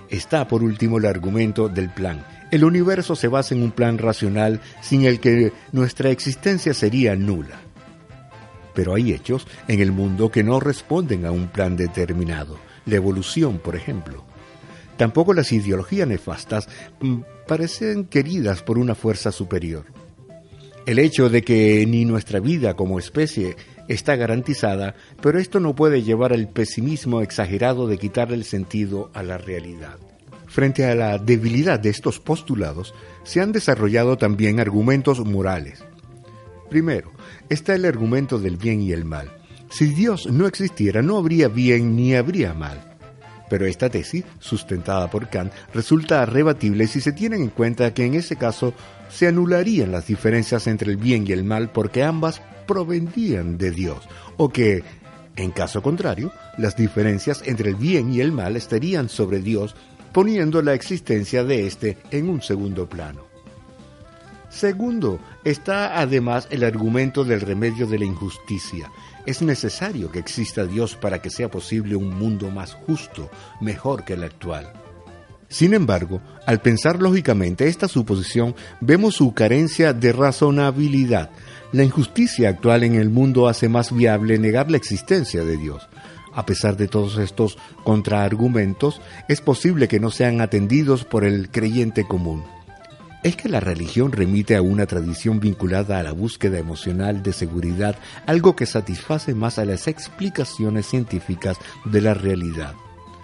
Está 0.09 0.47
por 0.47 0.63
último 0.63 0.97
el 0.97 1.05
argumento 1.07 1.67
del 1.67 1.89
plan, 1.89 2.23
el 2.53 2.63
universo 2.63 3.15
se 3.15 3.27
basa 3.27 3.55
en 3.55 3.63
un 3.63 3.71
plan 3.71 3.97
racional 3.97 4.61
sin 4.79 5.05
el 5.05 5.19
que 5.19 5.51
nuestra 5.71 6.11
existencia 6.11 6.75
sería 6.75 7.15
nula. 7.15 7.59
Pero 8.75 8.93
hay 8.93 9.11
hechos 9.11 9.47
en 9.67 9.79
el 9.79 9.91
mundo 9.91 10.29
que 10.29 10.43
no 10.43 10.59
responden 10.59 11.25
a 11.25 11.31
un 11.31 11.47
plan 11.47 11.75
determinado. 11.75 12.59
La 12.85 12.97
evolución, 12.97 13.57
por 13.57 13.75
ejemplo. 13.75 14.23
Tampoco 14.97 15.33
las 15.33 15.51
ideologías 15.51 16.07
nefastas 16.07 16.69
mm, 16.99 17.21
parecen 17.47 18.05
queridas 18.05 18.61
por 18.61 18.77
una 18.77 18.93
fuerza 18.93 19.31
superior. 19.31 19.85
El 20.85 20.99
hecho 20.99 21.29
de 21.29 21.41
que 21.41 21.83
ni 21.87 22.05
nuestra 22.05 22.39
vida 22.39 22.75
como 22.75 22.99
especie 22.99 23.55
está 23.87 24.15
garantizada, 24.15 24.93
pero 25.23 25.39
esto 25.39 25.59
no 25.59 25.73
puede 25.73 26.03
llevar 26.03 26.33
al 26.33 26.49
pesimismo 26.49 27.21
exagerado 27.21 27.87
de 27.87 27.97
quitarle 27.97 28.35
el 28.35 28.43
sentido 28.43 29.09
a 29.15 29.23
la 29.23 29.39
realidad. 29.39 29.97
Frente 30.53 30.85
a 30.85 30.93
la 30.93 31.17
debilidad 31.17 31.79
de 31.79 31.89
estos 31.89 32.19
postulados, 32.19 32.93
se 33.23 33.41
han 33.41 33.51
desarrollado 33.51 34.19
también 34.19 34.59
argumentos 34.59 35.19
morales. 35.25 35.83
Primero, 36.69 37.11
está 37.49 37.73
el 37.73 37.85
argumento 37.85 38.37
del 38.37 38.57
bien 38.57 38.79
y 38.79 38.91
el 38.91 39.03
mal. 39.03 39.31
Si 39.71 39.87
Dios 39.87 40.27
no 40.27 40.45
existiera, 40.45 41.01
no 41.01 41.17
habría 41.17 41.47
bien 41.47 41.95
ni 41.95 42.13
habría 42.13 42.53
mal. 42.53 42.95
Pero 43.49 43.65
esta 43.65 43.89
tesis, 43.89 44.25
sustentada 44.37 45.09
por 45.09 45.27
Kant, 45.27 45.51
resulta 45.73 46.23
rebatible 46.27 46.85
si 46.85 47.01
se 47.01 47.13
tiene 47.13 47.37
en 47.37 47.47
cuenta 47.47 47.91
que 47.95 48.05
en 48.05 48.13
ese 48.13 48.35
caso 48.35 48.75
se 49.09 49.25
anularían 49.25 49.91
las 49.91 50.05
diferencias 50.05 50.67
entre 50.67 50.91
el 50.91 50.97
bien 50.97 51.25
y 51.27 51.31
el 51.31 51.43
mal 51.43 51.71
porque 51.71 52.03
ambas 52.03 52.43
provendían 52.67 53.57
de 53.57 53.71
Dios, 53.71 54.07
o 54.37 54.49
que, 54.49 54.83
en 55.35 55.49
caso 55.49 55.81
contrario, 55.81 56.31
las 56.59 56.75
diferencias 56.75 57.41
entre 57.47 57.71
el 57.71 57.75
bien 57.75 58.13
y 58.13 58.21
el 58.21 58.31
mal 58.31 58.55
estarían 58.55 59.09
sobre 59.09 59.39
Dios 59.39 59.75
poniendo 60.13 60.61
la 60.61 60.73
existencia 60.73 61.43
de 61.43 61.67
éste 61.67 61.97
en 62.11 62.29
un 62.29 62.41
segundo 62.41 62.87
plano. 62.87 63.25
Segundo, 64.49 65.19
está 65.43 65.99
además 65.99 66.47
el 66.51 66.63
argumento 66.63 67.23
del 67.23 67.41
remedio 67.41 67.87
de 67.87 67.97
la 67.97 68.05
injusticia. 68.05 68.91
Es 69.25 69.41
necesario 69.41 70.11
que 70.11 70.19
exista 70.19 70.65
Dios 70.65 70.95
para 70.95 71.21
que 71.21 71.31
sea 71.31 71.49
posible 71.49 71.95
un 71.95 72.15
mundo 72.15 72.51
más 72.51 72.73
justo, 72.73 73.31
mejor 73.61 74.05
que 74.05 74.13
el 74.13 74.23
actual. 74.23 74.71
Sin 75.49 75.73
embargo, 75.73 76.21
al 76.45 76.61
pensar 76.61 77.01
lógicamente 77.01 77.67
esta 77.67 77.87
suposición, 77.87 78.55
vemos 78.79 79.15
su 79.15 79.33
carencia 79.33 79.93
de 79.93 80.11
razonabilidad. 80.11 81.31
La 81.71 81.83
injusticia 81.83 82.49
actual 82.49 82.83
en 82.83 82.95
el 82.95 83.09
mundo 83.09 83.47
hace 83.47 83.69
más 83.69 83.91
viable 83.91 84.37
negar 84.37 84.69
la 84.69 84.77
existencia 84.77 85.43
de 85.43 85.57
Dios. 85.57 85.87
A 86.35 86.45
pesar 86.45 86.77
de 86.77 86.87
todos 86.87 87.17
estos 87.17 87.57
contraargumentos, 87.83 89.01
es 89.27 89.41
posible 89.41 89.87
que 89.87 89.99
no 89.99 90.09
sean 90.09 90.41
atendidos 90.41 91.05
por 91.05 91.25
el 91.25 91.49
creyente 91.49 92.05
común. 92.05 92.43
Es 93.23 93.37
que 93.37 93.47
la 93.47 93.61
religión 93.61 94.11
remite 94.11 94.55
a 94.55 94.61
una 94.61 94.85
tradición 94.85 95.39
vinculada 95.39 95.99
a 95.99 96.03
la 96.03 96.11
búsqueda 96.11 96.59
emocional 96.59 97.23
de 97.23 97.31
seguridad, 97.31 97.95
algo 98.25 98.55
que 98.55 98.65
satisface 98.65 99.33
más 99.33 99.59
a 99.59 99.65
las 99.65 99.87
explicaciones 99.87 100.87
científicas 100.87 101.57
de 101.85 102.01
la 102.01 102.13
realidad. 102.13 102.73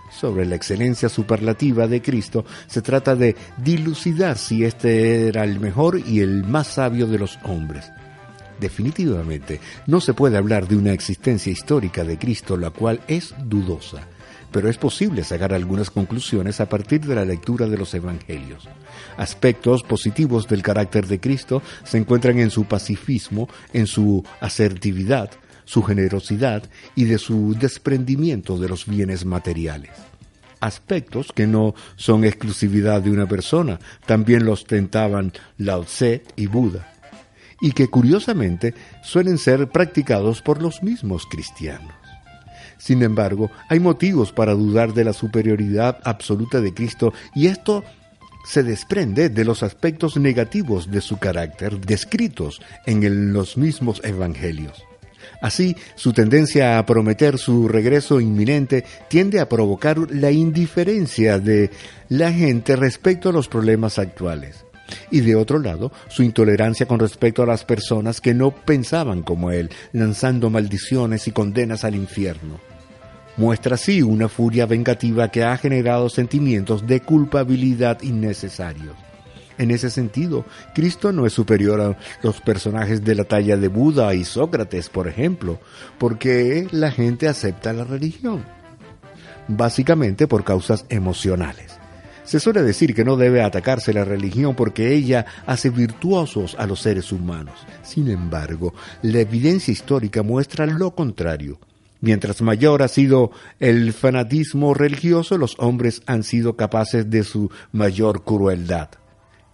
Sobre 0.09 0.45
la 0.45 0.55
excelencia 0.55 1.09
superlativa 1.09 1.87
de 1.87 2.01
Cristo 2.01 2.45
se 2.67 2.81
trata 2.81 3.15
de 3.15 3.35
dilucidar 3.57 4.37
si 4.37 4.63
este 4.63 5.27
era 5.27 5.43
el 5.43 5.59
mejor 5.59 5.99
y 5.99 6.21
el 6.21 6.45
más 6.45 6.67
sabio 6.67 7.05
de 7.05 7.19
los 7.19 7.37
hombres. 7.43 7.91
Definitivamente, 8.59 9.61
no 9.87 10.01
se 10.01 10.13
puede 10.13 10.37
hablar 10.37 10.67
de 10.67 10.75
una 10.75 10.91
existencia 10.91 11.51
histórica 11.51 12.03
de 12.03 12.17
Cristo 12.17 12.57
la 12.57 12.71
cual 12.71 12.99
es 13.07 13.33
dudosa, 13.45 14.05
pero 14.51 14.69
es 14.69 14.77
posible 14.77 15.23
sacar 15.23 15.53
algunas 15.53 15.89
conclusiones 15.89 16.59
a 16.59 16.67
partir 16.67 17.01
de 17.01 17.15
la 17.15 17.23
lectura 17.23 17.67
de 17.67 17.77
los 17.77 17.93
Evangelios. 17.93 18.67
Aspectos 19.17 19.83
positivos 19.83 20.47
del 20.47 20.61
carácter 20.61 21.07
de 21.07 21.19
Cristo 21.19 21.61
se 21.85 21.97
encuentran 21.97 22.37
en 22.39 22.51
su 22.51 22.65
pacifismo, 22.65 23.47
en 23.71 23.87
su 23.87 24.25
asertividad, 24.41 25.31
su 25.63 25.81
generosidad 25.83 26.63
y 26.95 27.05
de 27.05 27.17
su 27.17 27.55
desprendimiento 27.57 28.57
de 28.57 28.69
los 28.69 28.85
bienes 28.85 29.25
materiales 29.25 29.91
aspectos 30.61 31.31
que 31.33 31.47
no 31.47 31.73
son 31.95 32.25
exclusividad 32.25 33.01
de 33.01 33.11
una 33.11 33.25
persona, 33.29 33.79
también 34.05 34.43
los 34.43 34.65
tentaban 34.65 35.31
Lao 35.57 35.85
Tse 35.85 36.25
y 36.35 36.47
Buda 36.47 36.88
y 37.61 37.71
que 37.71 37.87
curiosamente 37.87 38.73
suelen 39.03 39.37
ser 39.37 39.69
practicados 39.69 40.41
por 40.41 40.61
los 40.61 40.83
mismos 40.83 41.25
cristianos. 41.25 41.93
Sin 42.77 43.03
embargo, 43.03 43.51
hay 43.67 43.79
motivos 43.79 44.31
para 44.31 44.53
dudar 44.53 44.93
de 44.93 45.03
la 45.03 45.13
superioridad 45.13 45.99
absoluta 46.03 46.61
de 46.61 46.73
Cristo 46.73 47.13
y 47.35 47.47
esto 47.47 47.83
se 48.45 48.63
desprende 48.63 49.29
de 49.29 49.43
los 49.43 49.63
aspectos 49.63 50.15
negativos 50.17 50.89
de 50.89 51.01
su 51.01 51.17
carácter 51.17 51.79
descritos 51.79 52.61
en 52.85 53.33
los 53.33 53.57
mismos 53.57 54.01
evangelios. 54.03 54.85
Así, 55.41 55.75
su 55.95 56.13
tendencia 56.13 56.79
a 56.79 56.85
prometer 56.85 57.37
su 57.37 57.67
regreso 57.67 58.19
inminente 58.21 58.85
tiende 59.09 59.39
a 59.39 59.49
provocar 59.49 59.97
la 60.11 60.31
indiferencia 60.31 61.39
de 61.39 61.71
la 62.07 62.31
gente 62.31 62.75
respecto 62.75 63.29
a 63.29 63.33
los 63.33 63.47
problemas 63.49 63.99
actuales 63.99 64.65
y 65.11 65.21
de 65.21 65.35
otro 65.35 65.59
lado 65.59 65.91
su 66.07 66.23
intolerancia 66.23 66.85
con 66.85 66.99
respecto 66.99 67.43
a 67.43 67.45
las 67.45 67.65
personas 67.65 68.21
que 68.21 68.33
no 68.33 68.51
pensaban 68.51 69.21
como 69.23 69.51
él, 69.51 69.69
lanzando 69.93 70.49
maldiciones 70.49 71.27
y 71.27 71.31
condenas 71.31 71.83
al 71.83 71.95
infierno. 71.95 72.59
Muestra 73.37 73.75
así 73.75 74.01
una 74.01 74.27
furia 74.27 74.65
vengativa 74.65 75.29
que 75.29 75.43
ha 75.43 75.55
generado 75.57 76.09
sentimientos 76.09 76.85
de 76.85 76.99
culpabilidad 76.99 78.01
innecesarios. 78.01 78.95
En 79.57 79.71
ese 79.71 79.89
sentido, 79.89 80.45
Cristo 80.73 81.11
no 81.11 81.25
es 81.25 81.33
superior 81.33 81.81
a 81.81 81.97
los 82.21 82.39
personajes 82.41 83.03
de 83.03 83.15
la 83.15 83.25
talla 83.25 83.57
de 83.57 83.67
Buda 83.67 84.13
y 84.13 84.23
Sócrates, 84.23 84.89
por 84.89 85.07
ejemplo, 85.07 85.59
porque 85.97 86.67
la 86.71 86.91
gente 86.91 87.27
acepta 87.27 87.73
la 87.73 87.83
religión, 87.83 88.45
básicamente 89.49 90.27
por 90.27 90.45
causas 90.45 90.85
emocionales. 90.89 91.78
Se 92.29 92.39
suele 92.39 92.61
decir 92.61 92.93
que 92.93 93.03
no 93.03 93.17
debe 93.17 93.41
atacarse 93.41 93.91
la 93.91 94.05
religión 94.05 94.53
porque 94.53 94.93
ella 94.93 95.25
hace 95.47 95.71
virtuosos 95.71 96.55
a 96.59 96.67
los 96.67 96.79
seres 96.79 97.11
humanos. 97.11 97.55
Sin 97.81 98.07
embargo, 98.07 98.75
la 99.01 99.21
evidencia 99.21 99.71
histórica 99.71 100.21
muestra 100.21 100.67
lo 100.67 100.93
contrario. 100.93 101.57
Mientras 102.01 102.43
mayor 102.43 102.83
ha 102.83 102.87
sido 102.87 103.31
el 103.59 103.93
fanatismo 103.93 104.75
religioso, 104.75 105.39
los 105.39 105.55
hombres 105.57 106.03
han 106.05 106.21
sido 106.21 106.55
capaces 106.55 107.09
de 107.09 107.23
su 107.23 107.49
mayor 107.71 108.23
crueldad. 108.23 108.89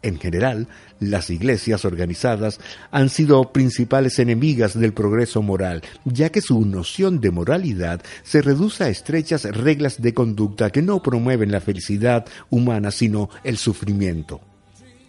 En 0.05 0.19
general, 0.19 0.67
las 0.99 1.31
iglesias 1.31 1.83
organizadas 1.83 2.59
han 2.91 3.09
sido 3.09 3.51
principales 3.51 4.19
enemigas 4.19 4.79
del 4.79 4.93
progreso 4.93 5.41
moral, 5.41 5.81
ya 6.05 6.29
que 6.29 6.41
su 6.41 6.63
noción 6.63 7.19
de 7.21 7.31
moralidad 7.31 8.03
se 8.21 8.43
reduce 8.43 8.83
a 8.83 8.89
estrechas 8.89 9.45
reglas 9.45 9.99
de 9.99 10.13
conducta 10.13 10.69
que 10.69 10.83
no 10.83 11.01
promueven 11.01 11.51
la 11.51 11.59
felicidad 11.59 12.27
humana, 12.51 12.91
sino 12.91 13.31
el 13.43 13.57
sufrimiento. 13.57 14.41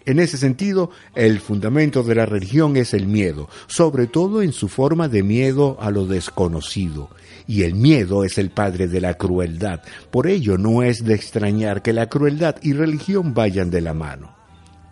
En 0.07 0.19
ese 0.19 0.39
sentido, 0.39 0.91
el 1.15 1.41
fundamento 1.41 2.03
de 2.03 2.15
la 2.15 2.25
religión 2.25 2.79
es 2.79 2.95
el 2.95 3.07
miedo, 3.07 3.51
sobre 3.67 4.07
todo 4.07 4.41
en 4.41 4.53
su 4.53 4.69
forma 4.69 5.09
de 5.09 5.23
miedo 5.23 5.77
a 5.79 5.91
lo 5.91 6.07
desconocido. 6.07 7.11
Y 7.47 7.65
el 7.65 7.75
miedo 7.75 8.25
es 8.25 8.39
el 8.39 8.49
padre 8.49 8.89
de 8.89 9.03
la 9.03 9.13
crueldad. 9.13 9.83
Por 10.11 10.27
ello 10.27 10.57
no 10.57 10.83
es 10.83 11.05
de 11.05 11.15
extrañar 11.15 11.83
que 11.83 11.93
la 11.93 12.09
crueldad 12.09 12.57
y 12.63 12.73
religión 12.73 13.35
vayan 13.35 13.71
de 13.71 13.83
la 13.83 13.93
mano. 13.93 14.36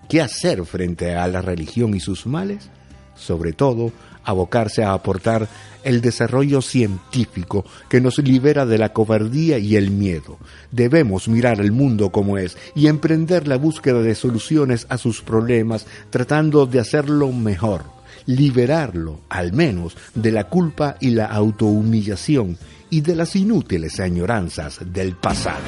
¿Qué 0.09 0.21
hacer 0.21 0.65
frente 0.65 1.15
a 1.15 1.27
la 1.29 1.41
religión 1.41 1.95
y 1.95 2.01
sus 2.01 2.27
males? 2.27 2.69
Sobre 3.15 3.53
todo, 3.53 3.93
abocarse 4.25 4.83
a 4.83 4.93
aportar 4.93 5.49
el 5.83 6.01
desarrollo 6.01 6.63
científico 6.63 7.65
que 7.89 8.01
nos 8.01 8.19
libera 8.19 8.67
de 8.67 8.79
la 8.79 8.93
cobardía 8.93 9.59
y 9.59 9.77
el 9.77 9.91
miedo. 9.91 10.39
Debemos 10.71 11.29
mirar 11.29 11.61
el 11.61 11.73
mundo 11.73 12.11
como 12.11 12.39
es 12.39 12.57
y 12.75 12.87
emprender 12.87 13.47
la 13.47 13.57
búsqueda 13.57 14.01
de 14.01 14.15
soluciones 14.15 14.87
a 14.89 14.99
sus 14.99 15.23
problemas 15.23 15.87
tratando 16.11 16.67
de 16.67 16.81
hacerlo 16.81 17.33
mejor, 17.33 17.85
liberarlo 18.27 19.21
al 19.29 19.53
menos 19.53 19.97
de 20.15 20.33
la 20.33 20.45
culpa 20.45 20.97
y 21.01 21.11
la 21.11 21.27
autohumillación 21.27 22.59
y 22.91 23.03
de 23.03 23.15
las 23.15 23.37
inútiles 23.37 24.01
añoranzas 24.01 24.81
del 24.93 25.17
pasado. 25.17 25.63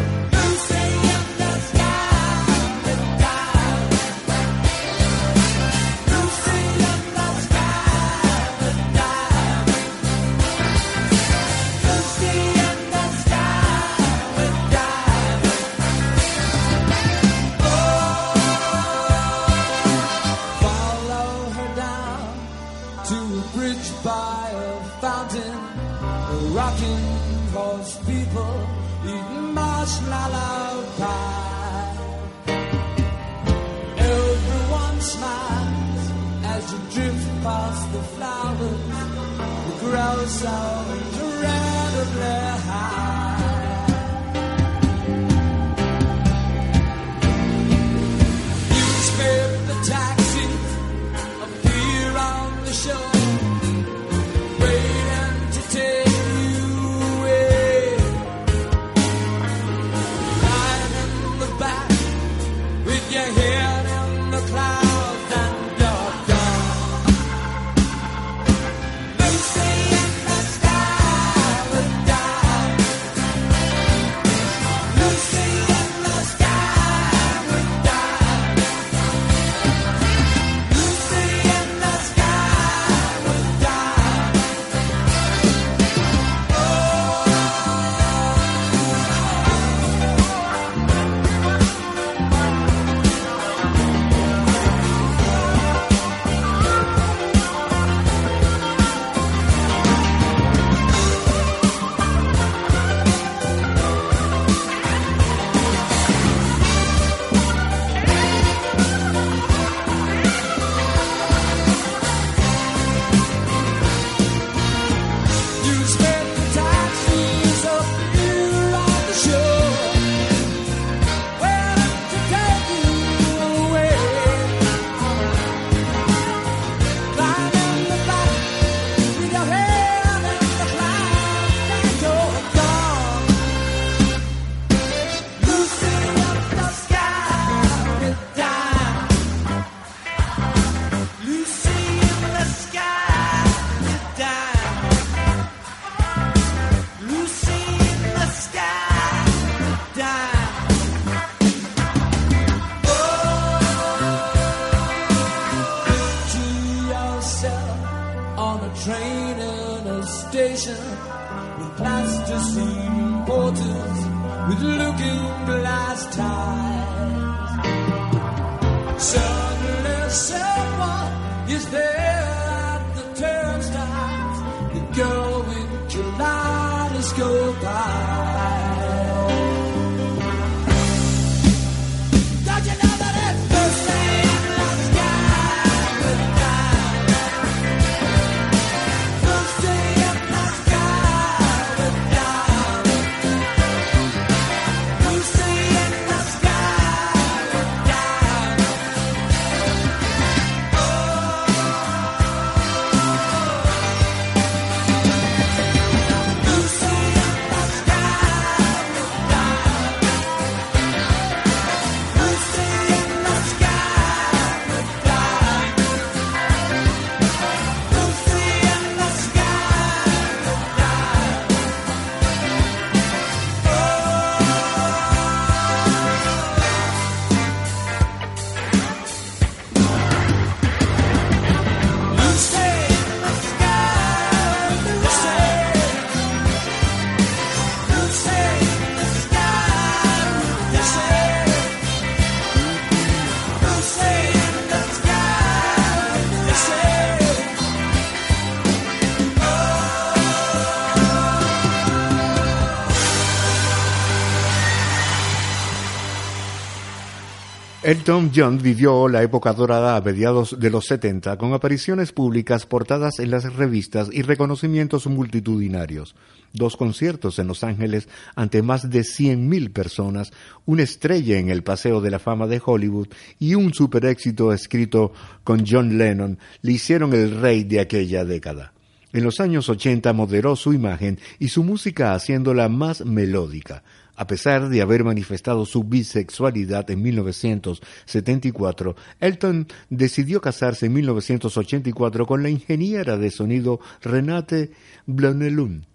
Elton 257.87 258.33
John 258.35 258.59
vivió 258.61 259.07
la 259.07 259.23
época 259.23 259.53
dorada 259.53 259.95
a 259.95 260.01
mediados 260.01 260.59
de 260.59 260.71
los 260.71 260.87
70 260.87 261.39
con 261.39 261.53
apariciones 261.53 262.11
públicas 262.11 262.67
portadas 262.67 263.21
en 263.21 263.31
las 263.31 263.55
revistas 263.55 264.09
y 264.13 264.23
reconocimientos 264.23 265.07
multitudinarios. 265.07 266.17
Dos 266.53 266.77
conciertos 266.77 267.39
en 267.39 267.47
Los 267.47 267.63
Ángeles 267.63 268.09
ante 268.35 268.61
más 268.63 268.91
de 268.91 269.03
100.000 269.03 269.73
personas, 269.73 270.33
una 270.65 270.83
estrella 270.83 271.39
en 271.39 271.49
el 271.49 271.63
Paseo 271.63 272.01
de 272.01 272.11
la 272.11 272.19
Fama 272.19 272.49
de 272.49 272.61
Hollywood 272.65 273.07
y 273.39 273.55
un 273.55 273.73
super 273.73 274.05
éxito 274.07 274.53
escrito 274.53 275.13
con 275.45 275.65
John 275.65 275.97
Lennon 275.97 276.41
le 276.63 276.73
hicieron 276.73 277.13
el 277.13 277.41
rey 277.41 277.63
de 277.63 277.79
aquella 277.79 278.25
década. 278.25 278.73
En 279.13 279.23
los 279.23 279.39
años 279.39 279.69
80 279.69 280.13
moderó 280.13 280.57
su 280.57 280.73
imagen 280.73 281.21
y 281.39 281.51
su 281.51 281.63
música 281.63 282.15
haciéndola 282.15 282.69
más 282.69 283.07
melódica. 283.07 283.85
A 284.17 284.27
pesar 284.27 284.71
de 284.71 284.81
haber 284.81 285.05
manifestado 285.05 285.67
su 285.67 285.85
bisexualidad 285.85 286.91
en 286.91 287.03
1974, 287.03 288.97
Elton 289.21 289.69
decidió 289.91 290.41
casarse 290.41 290.87
en 290.87 290.95
1984 290.95 292.27
con 292.27 292.43
la 292.43 292.49
ingeniera 292.49 293.19
de 293.19 293.31
sonido 293.31 293.79
Renate 294.01 294.71
Blonelun, 295.05 295.87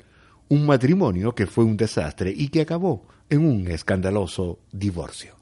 un 0.49 0.65
matrimonio 0.67 1.33
que 1.33 1.47
fue 1.47 1.63
un 1.63 1.77
desastre 1.77 2.31
y 2.35 2.49
que 2.49 2.61
acabó 2.61 3.07
en 3.29 3.43
un 3.43 3.67
escandaloso 3.67 4.59
divorcio. 4.71 5.35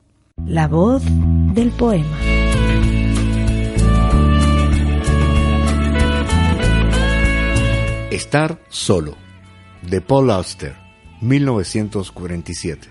La 0.45 0.69
voz 0.69 1.03
del 1.53 1.71
poema. 1.71 2.17
Estar 8.09 8.61
solo, 8.69 9.17
de 9.81 9.99
Paul 10.01 10.31
Auster 10.31 10.88
1947. 11.21 12.88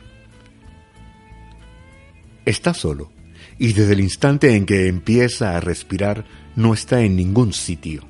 Está 2.44 2.74
solo 2.74 3.10
y 3.58 3.72
desde 3.72 3.92
el 3.92 4.00
instante 4.00 4.54
en 4.54 4.66
que 4.66 4.86
empieza 4.86 5.56
a 5.56 5.60
respirar 5.60 6.24
no 6.56 6.74
está 6.74 7.02
en 7.02 7.16
ningún 7.16 7.52
sitio. 7.52 8.04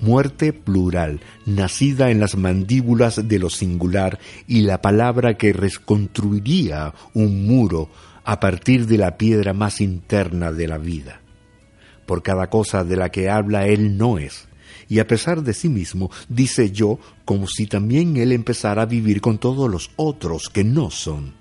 Muerte 0.00 0.52
plural, 0.52 1.20
nacida 1.46 2.10
en 2.10 2.20
las 2.20 2.36
mandíbulas 2.36 3.28
de 3.28 3.38
lo 3.38 3.48
singular 3.48 4.18
y 4.46 4.62
la 4.62 4.82
palabra 4.82 5.34
que 5.38 5.52
reconstruiría 5.52 6.92
un 7.14 7.46
muro 7.46 7.90
a 8.24 8.40
partir 8.40 8.86
de 8.86 8.98
la 8.98 9.16
piedra 9.16 9.52
más 9.52 9.80
interna 9.80 10.52
de 10.52 10.68
la 10.68 10.78
vida. 10.78 11.20
Por 12.06 12.22
cada 12.22 12.50
cosa 12.50 12.84
de 12.84 12.96
la 12.96 13.10
que 13.10 13.30
habla 13.30 13.66
él 13.66 13.96
no 13.96 14.18
es, 14.18 14.48
y 14.94 15.00
a 15.00 15.08
pesar 15.08 15.42
de 15.42 15.54
sí 15.54 15.68
mismo, 15.68 16.08
dice 16.28 16.70
yo, 16.70 17.00
como 17.24 17.48
si 17.48 17.66
también 17.66 18.16
él 18.16 18.30
empezara 18.30 18.82
a 18.82 18.86
vivir 18.86 19.20
con 19.20 19.38
todos 19.38 19.68
los 19.68 19.90
otros 19.96 20.48
que 20.48 20.62
no 20.62 20.88
son. 20.92 21.34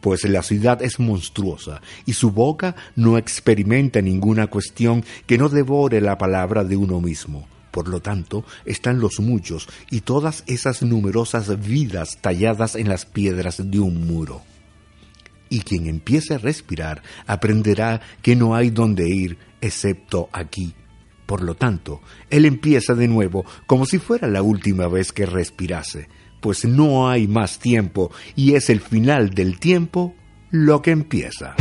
Pues 0.00 0.22
la 0.22 0.44
ciudad 0.44 0.80
es 0.80 1.00
monstruosa 1.00 1.82
y 2.06 2.12
su 2.12 2.30
boca 2.30 2.76
no 2.94 3.18
experimenta 3.18 4.00
ninguna 4.00 4.46
cuestión 4.46 5.04
que 5.26 5.38
no 5.38 5.48
devore 5.48 6.00
la 6.00 6.18
palabra 6.18 6.62
de 6.62 6.76
uno 6.76 7.00
mismo. 7.00 7.48
Por 7.72 7.88
lo 7.88 8.00
tanto, 8.00 8.44
están 8.64 9.00
los 9.00 9.18
muchos 9.18 9.68
y 9.90 10.02
todas 10.02 10.44
esas 10.46 10.80
numerosas 10.80 11.60
vidas 11.60 12.18
talladas 12.20 12.76
en 12.76 12.88
las 12.88 13.06
piedras 13.06 13.60
de 13.72 13.80
un 13.80 14.06
muro. 14.06 14.42
Y 15.50 15.62
quien 15.62 15.88
empiece 15.88 16.34
a 16.34 16.38
respirar 16.38 17.02
aprenderá 17.26 18.02
que 18.22 18.36
no 18.36 18.54
hay 18.54 18.70
donde 18.70 19.08
ir 19.08 19.36
excepto 19.60 20.28
aquí 20.30 20.76
por 21.28 21.42
lo 21.42 21.54
tanto, 21.54 22.00
él 22.30 22.46
empieza 22.46 22.94
de 22.94 23.06
nuevo 23.06 23.44
como 23.66 23.84
si 23.84 23.98
fuera 23.98 24.26
la 24.28 24.40
última 24.40 24.88
vez 24.88 25.12
que 25.12 25.26
respirase, 25.26 26.08
pues 26.40 26.64
no 26.64 27.10
hay 27.10 27.28
más 27.28 27.58
tiempo 27.58 28.10
y 28.34 28.54
es 28.54 28.70
el 28.70 28.80
final 28.80 29.28
del 29.34 29.60
tiempo 29.60 30.14
lo 30.50 30.80
que 30.80 30.90
empieza. 30.90 31.54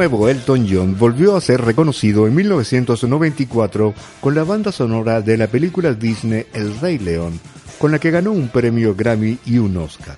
Nuevo 0.00 0.30
Elton 0.30 0.66
John 0.66 0.96
volvió 0.98 1.36
a 1.36 1.42
ser 1.42 1.60
reconocido 1.60 2.26
en 2.26 2.34
1994 2.34 3.92
con 4.22 4.34
la 4.34 4.44
banda 4.44 4.72
sonora 4.72 5.20
de 5.20 5.36
la 5.36 5.46
película 5.46 5.92
Disney 5.92 6.46
El 6.54 6.80
Rey 6.80 6.98
León, 6.98 7.38
con 7.78 7.92
la 7.92 7.98
que 7.98 8.10
ganó 8.10 8.32
un 8.32 8.48
premio 8.48 8.94
Grammy 8.94 9.36
y 9.44 9.58
un 9.58 9.76
Oscar. 9.76 10.16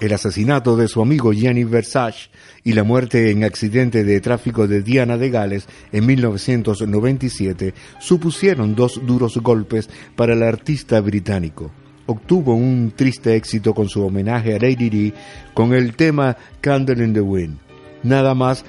El 0.00 0.12
asesinato 0.12 0.76
de 0.76 0.88
su 0.88 1.00
amigo 1.00 1.32
Gianni 1.32 1.62
Versace 1.62 2.30
y 2.64 2.72
la 2.72 2.82
muerte 2.82 3.30
en 3.30 3.44
accidente 3.44 4.02
de 4.02 4.20
tráfico 4.20 4.66
de 4.66 4.82
Diana 4.82 5.16
de 5.16 5.30
Gales 5.30 5.68
en 5.92 6.04
1997 6.04 7.74
supusieron 8.00 8.74
dos 8.74 9.00
duros 9.06 9.36
golpes 9.36 9.88
para 10.16 10.32
el 10.32 10.42
artista 10.42 11.00
británico. 11.00 11.70
Obtuvo 12.06 12.56
un 12.56 12.92
triste 12.96 13.36
éxito 13.36 13.74
con 13.74 13.88
su 13.88 14.04
homenaje 14.04 14.56
a 14.56 14.58
Lady 14.58 14.90
Di 14.90 15.14
con 15.54 15.72
el 15.72 15.94
tema 15.94 16.36
Candle 16.60 17.04
in 17.04 17.14
the 17.14 17.20
Wind 17.20 17.68
nada 18.02 18.34
más 18.34 18.64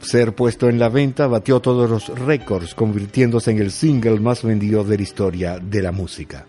ser 0.00 0.34
puesto 0.34 0.68
en 0.68 0.78
la 0.78 0.88
venta, 0.88 1.26
batió 1.26 1.60
todos 1.60 1.90
los 1.90 2.08
récords, 2.18 2.74
convirtiéndose 2.74 3.50
en 3.50 3.58
el 3.58 3.70
single 3.70 4.20
más 4.20 4.42
vendido 4.42 4.84
de 4.84 4.96
la 4.96 5.02
historia 5.02 5.58
de 5.58 5.82
la 5.82 5.92
música. 5.92 6.46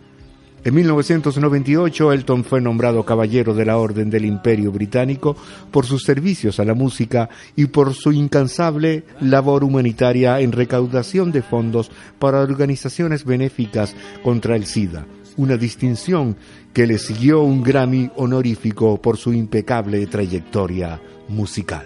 En 0.63 0.75
1998, 0.75 2.13
Elton 2.13 2.43
fue 2.43 2.61
nombrado 2.61 3.03
Caballero 3.03 3.55
de 3.55 3.65
la 3.65 3.77
Orden 3.77 4.11
del 4.11 4.25
Imperio 4.25 4.71
Británico 4.71 5.35
por 5.71 5.87
sus 5.87 6.03
servicios 6.03 6.59
a 6.59 6.65
la 6.65 6.75
música 6.75 7.29
y 7.55 7.65
por 7.65 7.95
su 7.95 8.11
incansable 8.11 9.03
labor 9.21 9.63
humanitaria 9.63 10.39
en 10.39 10.51
recaudación 10.51 11.31
de 11.31 11.41
fondos 11.41 11.89
para 12.19 12.41
organizaciones 12.41 13.25
benéficas 13.25 13.95
contra 14.21 14.55
el 14.55 14.67
SIDA, 14.67 15.07
una 15.35 15.57
distinción 15.57 16.37
que 16.73 16.85
le 16.85 16.99
siguió 16.99 17.41
un 17.41 17.63
Grammy 17.63 18.11
honorífico 18.15 19.01
por 19.01 19.17
su 19.17 19.33
impecable 19.33 20.05
trayectoria 20.05 21.01
musical. 21.31 21.81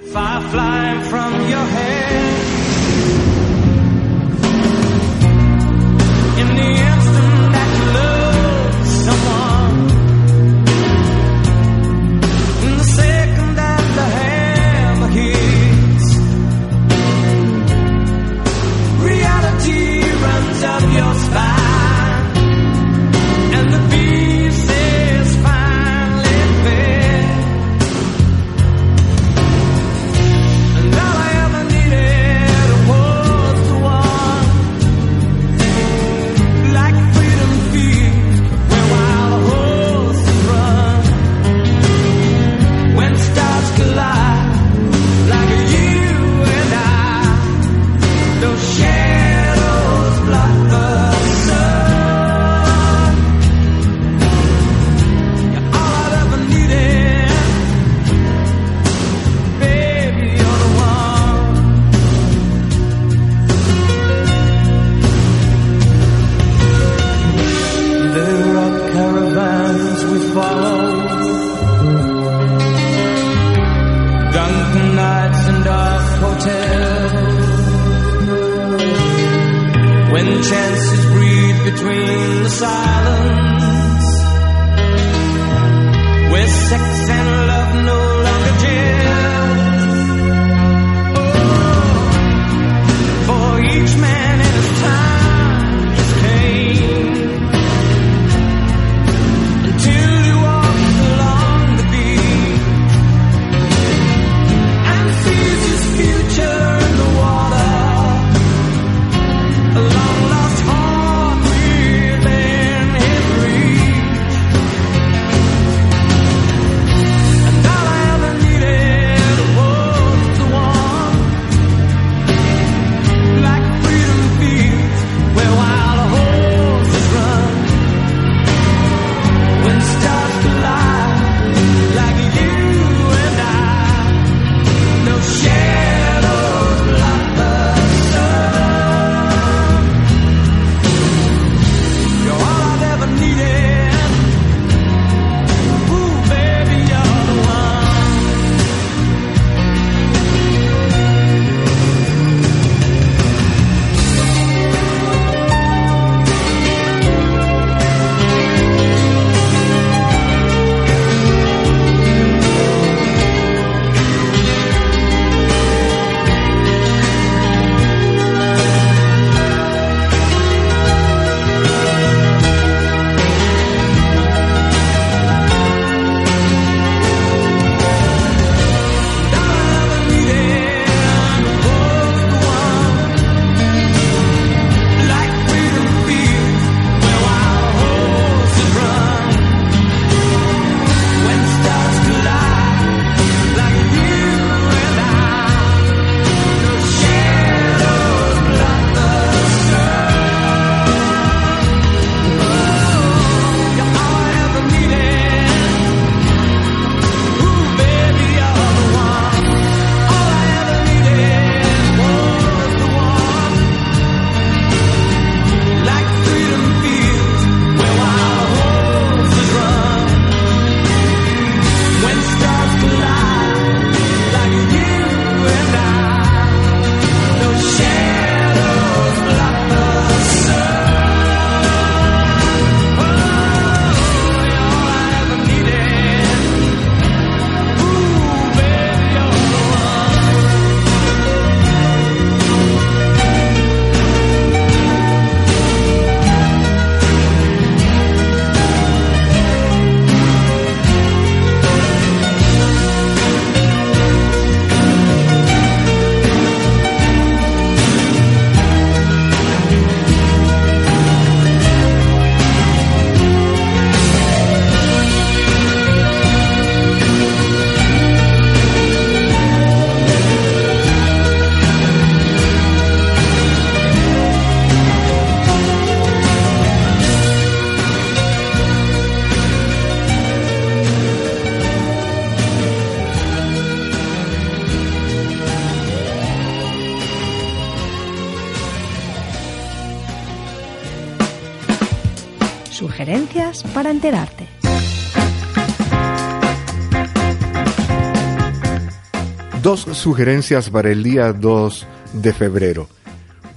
Dos 299.64 299.80
sugerencias 299.80 300.70
para 300.70 300.92
el 300.92 301.02
día 301.02 301.34
2 301.34 301.88
de 302.14 302.34
febrero. 302.34 302.88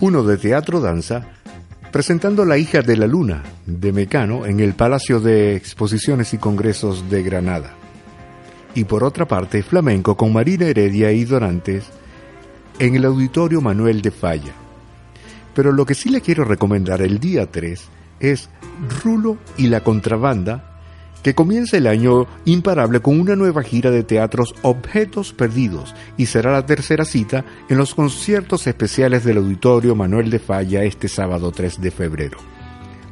Uno 0.00 0.22
de 0.22 0.38
teatro 0.38 0.80
danza, 0.80 1.26
presentando 1.92 2.46
La 2.46 2.56
hija 2.56 2.80
de 2.80 2.96
la 2.96 3.06
luna, 3.06 3.42
de 3.66 3.92
Mecano, 3.92 4.46
en 4.46 4.60
el 4.60 4.72
Palacio 4.72 5.20
de 5.20 5.54
Exposiciones 5.54 6.32
y 6.32 6.38
Congresos 6.38 7.10
de 7.10 7.22
Granada. 7.22 7.74
Y 8.74 8.84
por 8.84 9.04
otra 9.04 9.28
parte, 9.28 9.62
flamenco 9.62 10.16
con 10.16 10.32
Marina 10.32 10.66
Heredia 10.66 11.12
y 11.12 11.26
Dorantes, 11.26 11.84
en 12.78 12.94
el 12.94 13.04
Auditorio 13.04 13.60
Manuel 13.60 14.00
de 14.00 14.12
Falla. 14.12 14.54
Pero 15.54 15.72
lo 15.72 15.84
que 15.84 15.94
sí 15.94 16.08
le 16.08 16.22
quiero 16.22 16.44
recomendar 16.44 17.02
el 17.02 17.18
día 17.18 17.50
3 17.50 17.98
es 18.20 18.48
Rulo 19.02 19.38
y 19.56 19.68
la 19.68 19.82
Contrabanda, 19.82 20.80
que 21.22 21.34
comienza 21.34 21.76
el 21.76 21.86
año 21.86 22.26
imparable 22.44 23.00
con 23.00 23.20
una 23.20 23.36
nueva 23.36 23.62
gira 23.62 23.90
de 23.90 24.04
teatros 24.04 24.54
Objetos 24.62 25.32
Perdidos 25.32 25.94
y 26.16 26.26
será 26.26 26.52
la 26.52 26.64
tercera 26.64 27.04
cita 27.04 27.44
en 27.68 27.76
los 27.78 27.94
conciertos 27.94 28.66
especiales 28.66 29.24
del 29.24 29.38
Auditorio 29.38 29.94
Manuel 29.94 30.30
de 30.30 30.38
Falla 30.38 30.84
este 30.84 31.08
sábado 31.08 31.50
3 31.50 31.80
de 31.80 31.90
febrero. 31.90 32.38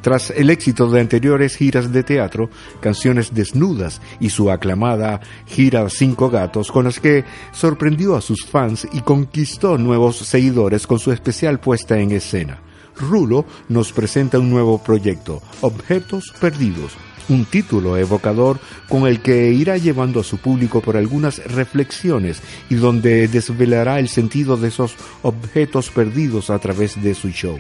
Tras 0.07 0.31
el 0.31 0.51
éxito 0.51 0.89
de 0.89 1.01
anteriores 1.01 1.57
giras 1.57 1.91
de 1.91 2.05
teatro, 2.05 2.49
Canciones 2.79 3.35
Desnudas 3.35 4.01
y 4.21 4.31
su 4.31 4.53
aclamada 4.53 5.21
gira 5.47 5.91
Cinco 5.91 6.31
Gatos, 6.31 6.71
con 6.71 6.85
las 6.85 7.01
que 7.01 7.25
sorprendió 7.51 8.15
a 8.15 8.21
sus 8.21 8.47
fans 8.47 8.87
y 8.93 9.01
conquistó 9.01 9.79
nuevos 9.79 10.19
seguidores 10.19 10.87
con 10.87 11.01
su 11.01 11.11
especial 11.11 11.59
puesta 11.59 11.99
en 11.99 12.13
escena. 12.13 12.61
Rulo 12.99 13.45
nos 13.69 13.93
presenta 13.93 14.39
un 14.39 14.51
nuevo 14.51 14.83
proyecto, 14.83 15.43
Objetos 15.61 16.33
Perdidos, 16.41 16.93
un 17.29 17.45
título 17.45 17.97
evocador 17.97 18.59
con 18.89 19.07
el 19.07 19.21
que 19.21 19.51
irá 19.53 19.77
llevando 19.77 20.21
a 20.21 20.25
su 20.25 20.39
público 20.39 20.81
por 20.81 20.97
algunas 20.97 21.45
reflexiones 21.45 22.41
y 22.71 22.77
donde 22.77 23.29
desvelará 23.29 23.99
el 23.99 24.09
sentido 24.09 24.57
de 24.57 24.69
esos 24.69 24.95
objetos 25.23 25.91
perdidos 25.91 26.51
a 26.51 26.59
través 26.59 27.03
de 27.03 27.15
su 27.15 27.31
show. 27.31 27.59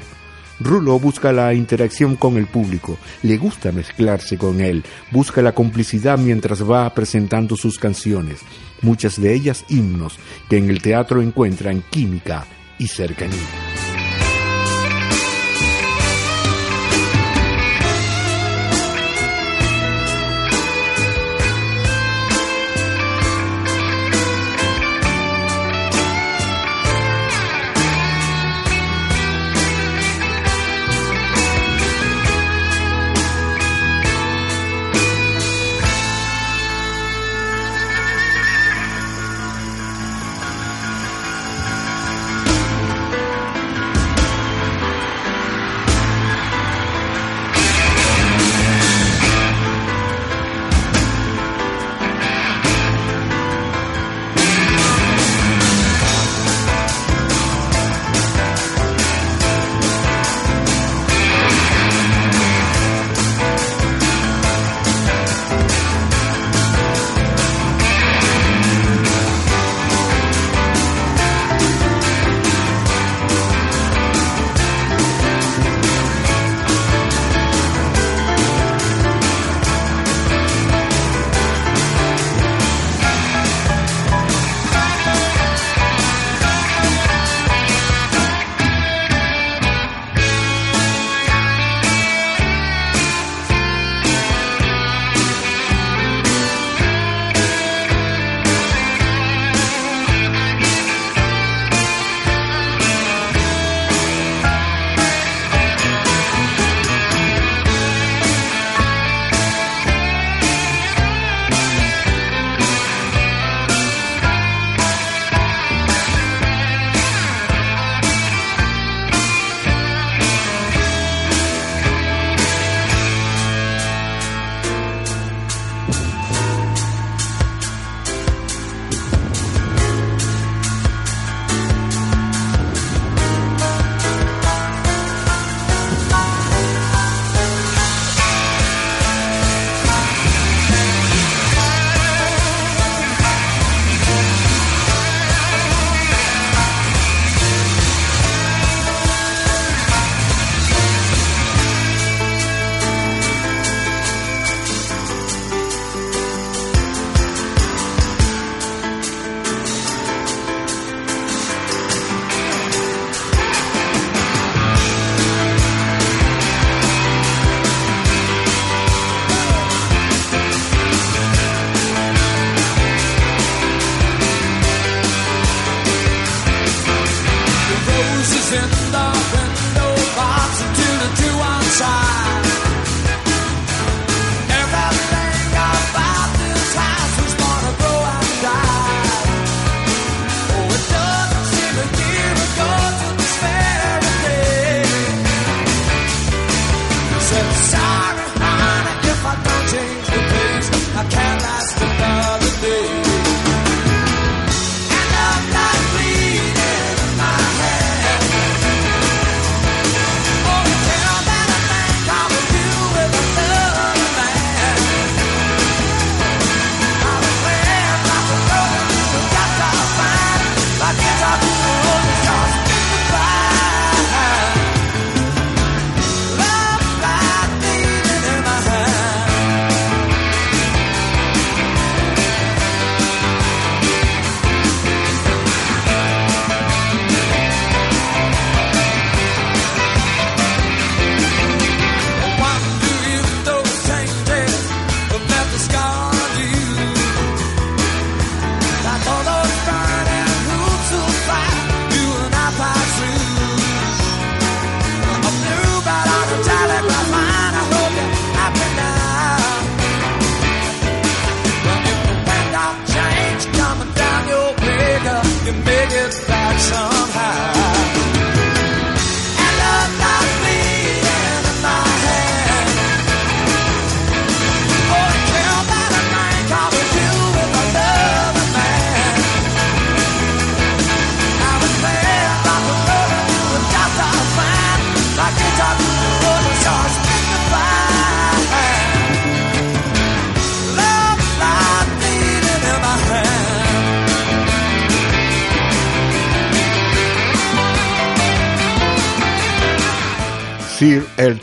Rulo 0.59 0.99
busca 0.99 1.33
la 1.33 1.53
interacción 1.53 2.17
con 2.17 2.39
el 2.39 2.47
público, 2.47 2.97
le 3.23 3.37
gusta 3.37 3.73
mezclarse 3.73 4.39
con 4.39 4.63
él, 4.63 4.85
busca 5.11 5.43
la 5.43 5.53
complicidad 5.53 6.17
mientras 6.17 6.69
va 6.69 6.89
presentando 6.95 7.57
sus 7.57 7.79
canciones, 7.79 8.41
muchas 8.81 9.21
de 9.21 9.35
ellas 9.35 9.67
himnos 9.69 10.19
que 10.49 10.57
en 10.57 10.71
el 10.71 10.81
teatro 10.81 11.21
encuentran 11.21 11.83
química 11.91 12.47
y 12.79 12.89
cercanía. 12.89 13.66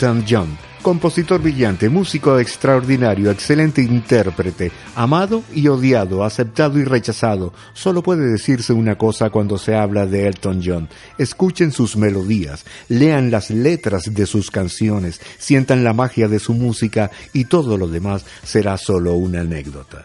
Elton 0.03 0.25
John, 0.27 0.57
compositor 0.81 1.41
brillante, 1.41 1.87
músico 1.87 2.37
extraordinario, 2.37 3.31
excelente 3.31 3.81
intérprete, 3.81 4.69
amado 4.95 5.43
y 5.53 5.69
odiado, 5.69 6.25
aceptado 6.25 6.77
y 6.77 6.83
rechazado. 6.83 7.53
Solo 7.73 8.03
puede 8.03 8.29
decirse 8.29 8.73
una 8.73 8.97
cosa 8.97 9.29
cuando 9.29 9.57
se 9.57 9.75
habla 9.75 10.05
de 10.05 10.27
Elton 10.27 10.61
John. 10.61 10.89
Escuchen 11.17 11.71
sus 11.71 11.95
melodías, 11.95 12.65
lean 12.89 13.31
las 13.31 13.49
letras 13.49 14.13
de 14.13 14.25
sus 14.25 14.51
canciones, 14.51 15.21
sientan 15.37 15.85
la 15.85 15.93
magia 15.93 16.27
de 16.27 16.39
su 16.39 16.53
música 16.53 17.09
y 17.31 17.45
todo 17.45 17.77
lo 17.77 17.87
demás 17.87 18.25
será 18.43 18.77
solo 18.77 19.13
una 19.13 19.39
anécdota. 19.39 20.03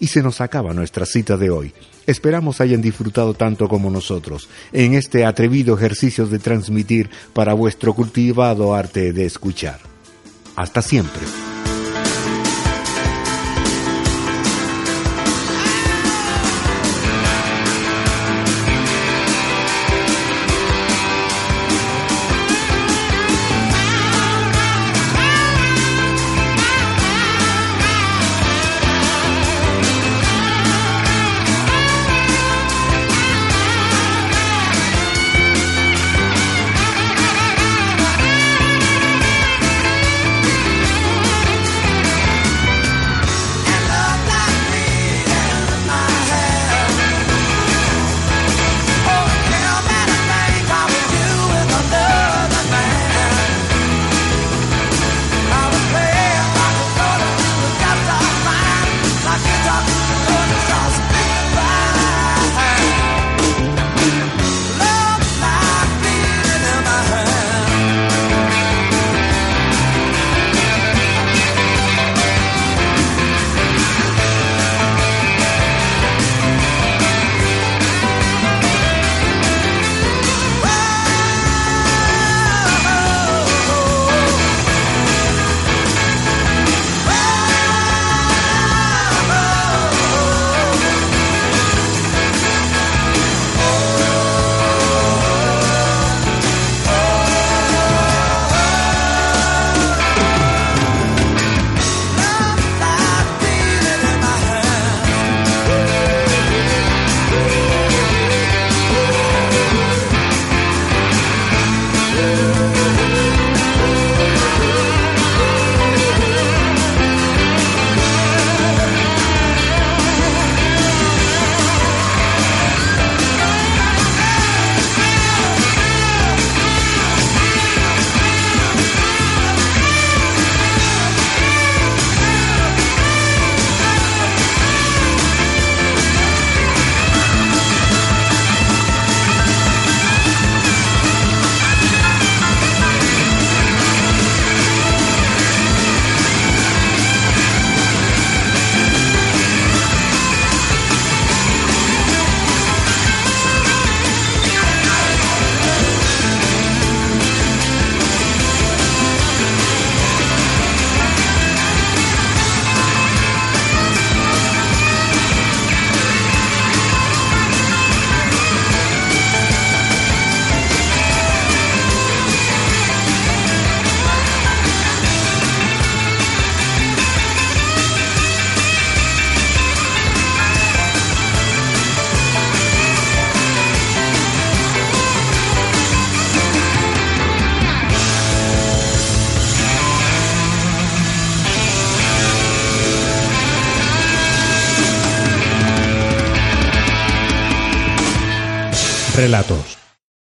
Y 0.00 0.06
se 0.06 0.22
nos 0.22 0.40
acaba 0.40 0.72
nuestra 0.72 1.04
cita 1.04 1.36
de 1.36 1.50
hoy. 1.50 1.74
Esperamos 2.06 2.60
hayan 2.60 2.82
disfrutado 2.82 3.34
tanto 3.34 3.68
como 3.68 3.90
nosotros 3.90 4.48
en 4.72 4.94
este 4.94 5.24
atrevido 5.24 5.76
ejercicio 5.76 6.26
de 6.26 6.38
transmitir 6.38 7.10
para 7.32 7.54
vuestro 7.54 7.94
cultivado 7.94 8.74
arte 8.74 9.12
de 9.12 9.24
escuchar. 9.24 9.80
Hasta 10.56 10.82
siempre. 10.82 11.53